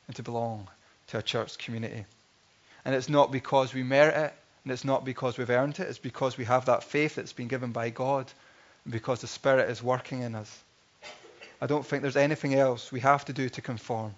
and 0.07 0.17
to 0.17 0.23
belong 0.23 0.69
to 1.09 1.19
a 1.19 1.23
church 1.23 1.59
community. 1.59 2.05
And 2.85 2.95
it's 2.95 3.09
not 3.09 3.33
because 3.33 3.73
we 3.73 3.83
merit 3.83 4.17
it, 4.17 4.35
and 4.65 4.73
it's 4.73 4.85
not 4.85 5.05
because 5.05 5.39
we've 5.39 5.51
earned 5.51 5.81
it, 5.81 5.89
it's 5.89 5.99
because 5.99 6.37
we 6.37 6.45
have 6.45 6.67
that 6.67 6.85
faith 6.85 7.17
that's 7.17 7.33
been 7.33 7.49
given 7.49 7.73
by 7.73 7.91
God, 7.91 8.31
and 8.85 8.93
because 8.93 9.21
the 9.21 9.27
Spirit 9.27 9.71
is 9.71 9.83
working 9.83 10.23
in 10.23 10.35
us. 10.35 10.63
I 11.61 11.67
don't 11.67 11.87
think 11.87 12.03
there's 12.03 12.17
anything 12.17 12.55
else 12.55 12.91
we 12.91 13.01
have 13.01 13.25
to 13.27 13.33
do 13.33 13.49
to 13.49 13.61
conform. 13.61 14.15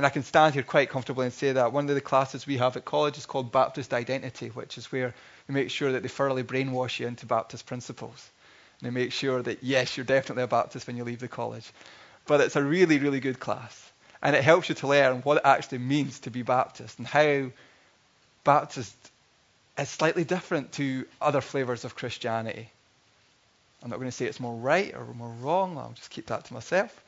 And 0.00 0.06
I 0.06 0.08
can 0.08 0.22
stand 0.22 0.54
here 0.54 0.62
quite 0.62 0.88
comfortably 0.88 1.26
and 1.26 1.34
say 1.34 1.52
that 1.52 1.74
one 1.74 1.86
of 1.90 1.94
the 1.94 2.00
classes 2.00 2.46
we 2.46 2.56
have 2.56 2.74
at 2.74 2.86
college 2.86 3.18
is 3.18 3.26
called 3.26 3.52
Baptist 3.52 3.92
Identity, 3.92 4.48
which 4.48 4.78
is 4.78 4.90
where 4.90 5.14
we 5.46 5.52
make 5.52 5.68
sure 5.68 5.92
that 5.92 6.00
they 6.00 6.08
thoroughly 6.08 6.42
brainwash 6.42 6.98
you 7.00 7.06
into 7.06 7.26
Baptist 7.26 7.66
principles. 7.66 8.30
And 8.80 8.86
they 8.86 8.98
make 8.98 9.12
sure 9.12 9.42
that, 9.42 9.62
yes, 9.62 9.98
you're 9.98 10.06
definitely 10.06 10.44
a 10.44 10.46
Baptist 10.46 10.86
when 10.86 10.96
you 10.96 11.04
leave 11.04 11.20
the 11.20 11.28
college. 11.28 11.70
But 12.24 12.40
it's 12.40 12.56
a 12.56 12.62
really, 12.62 12.98
really 12.98 13.20
good 13.20 13.38
class. 13.38 13.92
And 14.22 14.34
it 14.34 14.42
helps 14.42 14.70
you 14.70 14.74
to 14.76 14.86
learn 14.86 15.20
what 15.20 15.36
it 15.36 15.42
actually 15.44 15.80
means 15.80 16.20
to 16.20 16.30
be 16.30 16.40
Baptist 16.40 16.96
and 16.96 17.06
how 17.06 17.50
Baptist 18.42 18.96
is 19.76 19.90
slightly 19.90 20.24
different 20.24 20.72
to 20.72 21.04
other 21.20 21.42
flavors 21.42 21.84
of 21.84 21.94
Christianity. 21.94 22.70
I'm 23.82 23.90
not 23.90 23.98
going 23.98 24.08
to 24.08 24.16
say 24.16 24.24
it's 24.24 24.40
more 24.40 24.56
right 24.56 24.94
or 24.94 25.04
more 25.12 25.34
wrong. 25.42 25.76
I'll 25.76 25.92
just 25.92 26.08
keep 26.08 26.28
that 26.28 26.46
to 26.46 26.54
myself. 26.54 26.98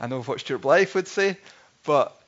I 0.00 0.08
know 0.08 0.20
what 0.24 0.40
Stuart 0.40 0.62
Blythe 0.62 0.92
would 0.96 1.06
say, 1.06 1.36
but 1.84 2.19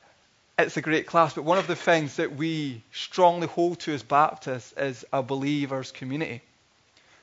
it's 0.57 0.77
a 0.77 0.81
great 0.81 1.07
class. 1.07 1.33
But 1.33 1.43
one 1.43 1.57
of 1.57 1.67
the 1.67 1.75
things 1.75 2.17
that 2.17 2.35
we 2.35 2.83
strongly 2.91 3.47
hold 3.47 3.79
to 3.81 3.93
as 3.93 4.03
Baptists 4.03 4.73
is 4.73 5.05
a 5.11 5.23
believer's 5.23 5.91
community. 5.91 6.41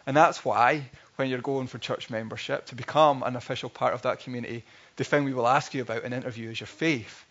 And 0.07 0.17
that's 0.17 0.45
why 0.45 0.91
when 1.17 1.29
you're 1.29 1.41
going 1.41 1.67
for 1.67 1.79
church 1.79 2.11
membership, 2.11 2.67
to 2.67 2.75
become 2.75 3.23
an 3.23 3.37
official 3.37 3.69
part 3.69 3.95
of 3.95 4.03
that 4.03 4.21
community, 4.21 4.65
the 4.97 5.05
thing 5.05 5.25
we 5.25 5.35
will 5.35 5.47
ask 5.47 5.75
you 5.75 5.83
about 5.83 6.05
in 6.05 6.13
interview 6.13 6.51
is 6.51 6.61
your 6.61 6.67
faith, 6.67 7.25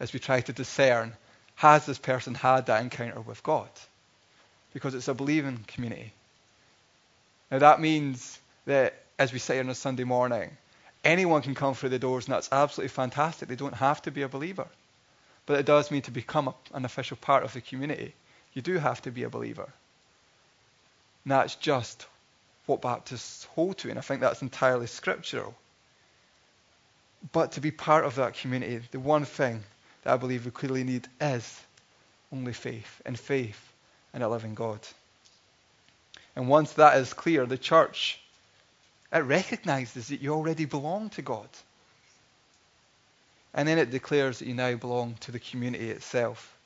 as 0.00 0.12
we 0.12 0.18
try 0.18 0.40
to 0.40 0.52
discern 0.52 1.14
has 1.60 1.84
this 1.84 1.98
person 1.98 2.34
had 2.34 2.66
that 2.66 2.80
encounter 2.80 3.20
with 3.20 3.42
God? 3.42 3.68
Because 4.72 4.94
it's 4.94 5.08
a 5.08 5.14
believing 5.14 5.62
community. 5.66 6.12
Now 7.50 7.58
that 7.58 7.82
means 7.82 8.38
that, 8.64 8.94
as 9.18 9.30
we 9.30 9.38
say 9.38 9.58
on 9.60 9.68
a 9.68 9.74
Sunday 9.74 10.04
morning, 10.04 10.56
anyone 11.04 11.42
can 11.42 11.54
come 11.54 11.74
through 11.74 11.90
the 11.90 11.98
doors, 11.98 12.24
and 12.24 12.34
that's 12.34 12.48
absolutely 12.50 12.88
fantastic. 12.88 13.48
They 13.48 13.56
don't 13.56 13.74
have 13.74 14.00
to 14.02 14.10
be 14.10 14.22
a 14.22 14.28
believer. 14.28 14.68
But 15.50 15.58
it 15.58 15.66
does 15.66 15.90
mean 15.90 16.02
to 16.02 16.12
become 16.12 16.46
a, 16.46 16.54
an 16.74 16.84
official 16.84 17.16
part 17.16 17.42
of 17.42 17.52
the 17.54 17.60
community, 17.60 18.14
you 18.52 18.62
do 18.62 18.78
have 18.78 19.02
to 19.02 19.10
be 19.10 19.24
a 19.24 19.28
believer. 19.28 19.68
And 21.24 21.32
that's 21.32 21.56
just 21.56 22.06
what 22.66 22.82
Baptists 22.82 23.46
hold 23.56 23.78
to, 23.78 23.90
and 23.90 23.98
I 23.98 24.02
think 24.02 24.20
that's 24.20 24.42
entirely 24.42 24.86
scriptural. 24.86 25.56
But 27.32 27.50
to 27.52 27.60
be 27.60 27.72
part 27.72 28.04
of 28.04 28.14
that 28.14 28.34
community, 28.34 28.80
the 28.92 29.00
one 29.00 29.24
thing 29.24 29.64
that 30.04 30.12
I 30.12 30.18
believe 30.18 30.44
we 30.44 30.52
clearly 30.52 30.84
need 30.84 31.08
is 31.20 31.60
only 32.32 32.52
faith, 32.52 33.02
and 33.04 33.18
faith 33.18 33.60
in 34.14 34.22
a 34.22 34.28
living 34.28 34.54
God. 34.54 34.78
And 36.36 36.48
once 36.48 36.74
that 36.74 36.96
is 36.98 37.12
clear, 37.12 37.44
the 37.44 37.58
church, 37.58 38.20
it 39.12 39.18
recognizes 39.18 40.06
that 40.10 40.20
you 40.20 40.32
already 40.32 40.66
belong 40.66 41.10
to 41.10 41.22
God. 41.22 41.48
And 43.52 43.66
then 43.66 43.78
it 43.78 43.90
declares 43.90 44.38
that 44.38 44.48
you 44.48 44.54
now 44.54 44.74
belong 44.74 45.14
to 45.20 45.32
the 45.32 45.40
community 45.40 45.90
itself. 45.90 46.56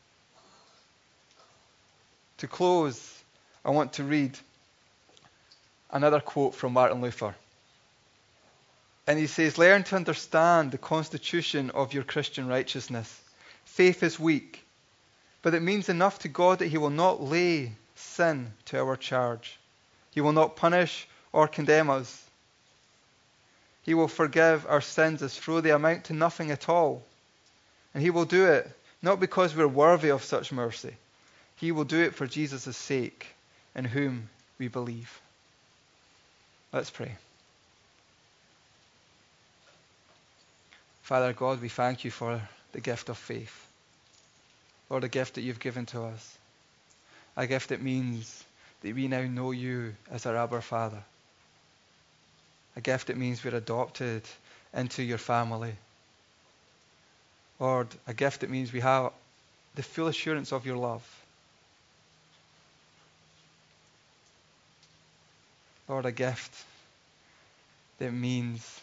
To 2.39 2.47
close, 2.47 3.23
I 3.65 3.71
want 3.71 3.95
to 3.95 4.05
read 4.05 4.39
another 5.91 6.21
quote 6.21 6.55
from 6.55 6.75
Martin 6.75 7.01
Luther. 7.01 7.35
And 9.07 9.19
he 9.19 9.27
says, 9.27 9.59
Learn 9.59 9.85
to 9.85 9.97
understand 9.97 10.71
the 10.71 10.79
constitution 10.79 11.71
of 11.71 11.93
your 11.93 12.05
Christian 12.05 12.49
righteousness. 12.49 13.21
Faith 13.65 14.03
is 14.03 14.21
weak, 14.21 14.65
but 15.43 15.55
it 15.55 15.63
means 15.63 15.89
enough 15.89 16.21
to 16.21 16.29
God 16.29 16.61
that 16.61 16.69
He 16.69 16.79
will 16.79 16.91
not 16.91 17.23
lay 17.23 17.73
sin 17.97 18.53
to 18.67 18.79
our 18.79 18.97
charge. 18.97 19.59
He 20.11 20.21
will 20.21 20.33
not 20.33 20.57
punish 20.57 21.09
or 21.33 21.49
condemn 21.49 21.91
us. 21.91 22.23
He 23.85 23.95
will 23.95 24.09
forgive 24.09 24.67
our 24.67 24.81
sins 24.81 25.23
as 25.23 25.39
though 25.39 25.61
they 25.61 25.71
amount 25.71 26.05
to 26.05 26.13
nothing 26.13 26.51
at 26.51 26.69
all. 26.69 27.03
And 27.93 28.03
He 28.03 28.11
will 28.11 28.25
do 28.25 28.47
it 28.47 28.71
not 29.03 29.21
because 29.21 29.55
we're 29.55 29.69
worthy 29.69 30.09
of 30.09 30.25
such 30.25 30.51
mercy. 30.51 30.95
He 31.57 31.73
will 31.73 31.85
do 31.85 32.03
it 32.03 32.15
for 32.15 32.27
Jesus' 32.27 32.77
sake, 32.77 33.27
in 33.75 33.85
whom 33.85 34.31
we 34.59 34.69
believe. 34.69 35.21
Let's 36.73 36.91
pray. 36.91 37.15
Father 41.03 41.35
God, 41.35 41.61
we 41.61 41.69
thank 41.69 42.05
you 42.05 42.11
for 42.11 42.41
the 42.73 42.81
gift 42.81 43.11
of 43.11 43.19
faith. 43.19 43.69
Lord, 44.89 45.05
a 45.05 45.09
gift 45.09 45.35
that 45.35 45.43
you've 45.43 45.61
given 45.61 45.85
to 45.87 46.05
us. 46.05 46.39
A 47.37 47.47
gift 47.47 47.69
that 47.69 47.83
means 47.83 48.43
that 48.81 48.95
we 48.95 49.07
now 49.07 49.23
know 49.25 49.51
you 49.51 49.95
as 50.11 50.25
our 50.25 50.37
Abba 50.37 50.63
Father. 50.63 51.03
A 52.77 52.81
gift 52.81 53.07
that 53.07 53.17
means 53.17 53.45
we're 53.45 53.55
adopted 53.55 54.23
into 54.73 55.03
your 55.03 55.19
family. 55.19 55.75
Lord, 57.61 57.89
a 58.07 58.15
gift 58.15 58.41
that 58.41 58.51
means 58.51 58.73
we 58.73 58.81
have 58.81 59.13
the 59.75 59.83
full 59.83 60.09
assurance 60.09 60.53
of 60.53 60.67
your 60.67 60.77
love. 60.77 61.03
Lord, 65.89 66.07
a 66.07 66.13
gift 66.13 66.65
that 67.99 68.13
means 68.13 68.81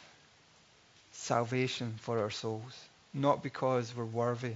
salvation 1.14 1.96
for 2.00 2.20
our 2.20 2.30
souls, 2.30 2.86
not 3.14 3.44
because 3.44 3.96
we're 3.96 4.06
worthy, 4.06 4.54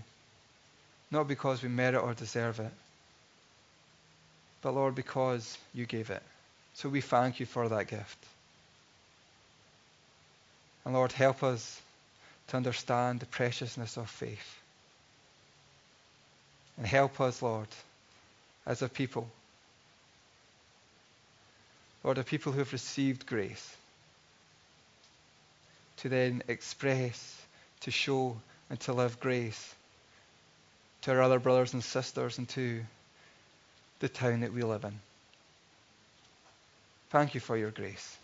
not 1.11 1.27
because 1.27 1.61
we 1.61 1.69
merit 1.69 2.01
or 2.01 2.13
deserve 2.13 2.59
it, 2.59 2.71
but 4.61 4.73
Lord, 4.73 4.95
because 4.95 5.57
you 5.73 5.85
gave 5.85 6.09
it. 6.09 6.23
So 6.73 6.89
we 6.89 7.01
thank 7.01 7.39
you 7.39 7.45
for 7.45 7.69
that 7.69 7.87
gift. 7.87 8.17
And 10.85 10.93
Lord, 10.93 11.11
help 11.11 11.43
us 11.43 11.81
to 12.47 12.57
understand 12.57 13.19
the 13.19 13.25
preciousness 13.25 13.97
of 13.97 14.09
faith. 14.09 14.59
And 16.77 16.85
help 16.85 17.19
us, 17.19 17.41
Lord, 17.41 17.67
as 18.65 18.81
a 18.81 18.89
people 18.89 19.27
Lord, 22.05 22.17
the 22.17 22.23
people 22.23 22.51
who 22.51 22.59
have 22.59 22.71
received 22.71 23.25
grace 23.25 23.75
to 25.97 26.09
then 26.09 26.43
express, 26.47 27.35
to 27.79 27.89
show, 27.89 28.37
and 28.69 28.79
to 28.81 28.93
live 28.93 29.19
grace 29.19 29.73
to 31.01 31.11
our 31.11 31.23
other 31.23 31.39
brothers 31.39 31.73
and 31.73 31.83
sisters 31.83 32.37
and 32.37 32.47
to 32.49 32.83
the 34.01 34.09
town 34.09 34.41
that 34.41 34.53
we 34.53 34.61
live 34.61 34.83
in. 34.83 34.93
Thank 37.09 37.33
you 37.33 37.39
for 37.39 37.57
your 37.57 37.71
grace. 37.71 38.17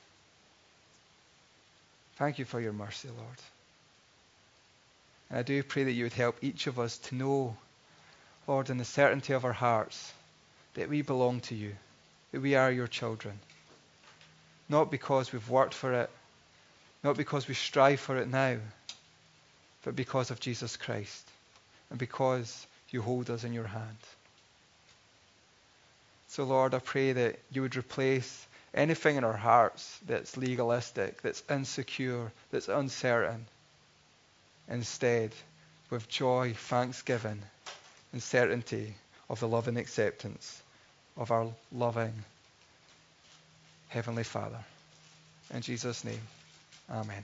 Thank 2.17 2.39
you 2.39 2.45
for 2.45 2.59
your 2.59 2.73
mercy, 2.73 3.09
Lord. 3.09 3.37
And 5.29 5.39
I 5.39 5.43
do 5.43 5.63
pray 5.63 5.85
that 5.85 5.91
you 5.91 6.05
would 6.05 6.13
help 6.13 6.37
each 6.41 6.67
of 6.67 6.79
us 6.79 6.97
to 6.97 7.15
know, 7.15 7.57
Lord, 8.47 8.69
in 8.69 8.77
the 8.77 8.85
certainty 8.85 9.33
of 9.33 9.45
our 9.45 9.53
hearts, 9.53 10.13
that 10.73 10.89
we 10.89 11.01
belong 11.01 11.39
to 11.41 11.55
you, 11.55 11.75
that 12.31 12.41
we 12.41 12.55
are 12.55 12.71
your 12.71 12.87
children 12.87 13.39
not 14.71 14.89
because 14.89 15.33
we've 15.33 15.49
worked 15.49 15.73
for 15.73 15.93
it, 15.93 16.09
not 17.03 17.17
because 17.17 17.47
we 17.47 17.53
strive 17.53 17.99
for 17.99 18.15
it 18.17 18.29
now, 18.29 18.57
but 19.83 19.95
because 19.97 20.31
of 20.31 20.39
Jesus 20.39 20.77
Christ 20.77 21.29
and 21.89 21.99
because 21.99 22.65
you 22.89 23.01
hold 23.01 23.29
us 23.29 23.43
in 23.43 23.51
your 23.51 23.67
hand. 23.67 23.97
So, 26.29 26.45
Lord, 26.45 26.73
I 26.73 26.79
pray 26.79 27.11
that 27.11 27.39
you 27.51 27.61
would 27.61 27.75
replace 27.75 28.47
anything 28.73 29.17
in 29.17 29.23
our 29.23 29.35
hearts 29.35 29.99
that's 30.05 30.37
legalistic, 30.37 31.21
that's 31.21 31.43
insecure, 31.49 32.31
that's 32.51 32.67
uncertain, 32.67 33.45
instead 34.69 35.31
with 35.89 36.07
joy, 36.07 36.53
thanksgiving, 36.53 37.41
and 38.13 38.23
certainty 38.23 38.95
of 39.29 39.39
the 39.39 39.47
love 39.47 39.67
and 39.67 39.77
acceptance 39.77 40.61
of 41.17 41.31
our 41.31 41.47
loving 41.71 42.13
Heavenly 43.89 44.23
Father. 44.23 44.63
In 45.53 45.61
Jesus' 45.61 46.05
name, 46.05 46.21
amen. 46.89 47.23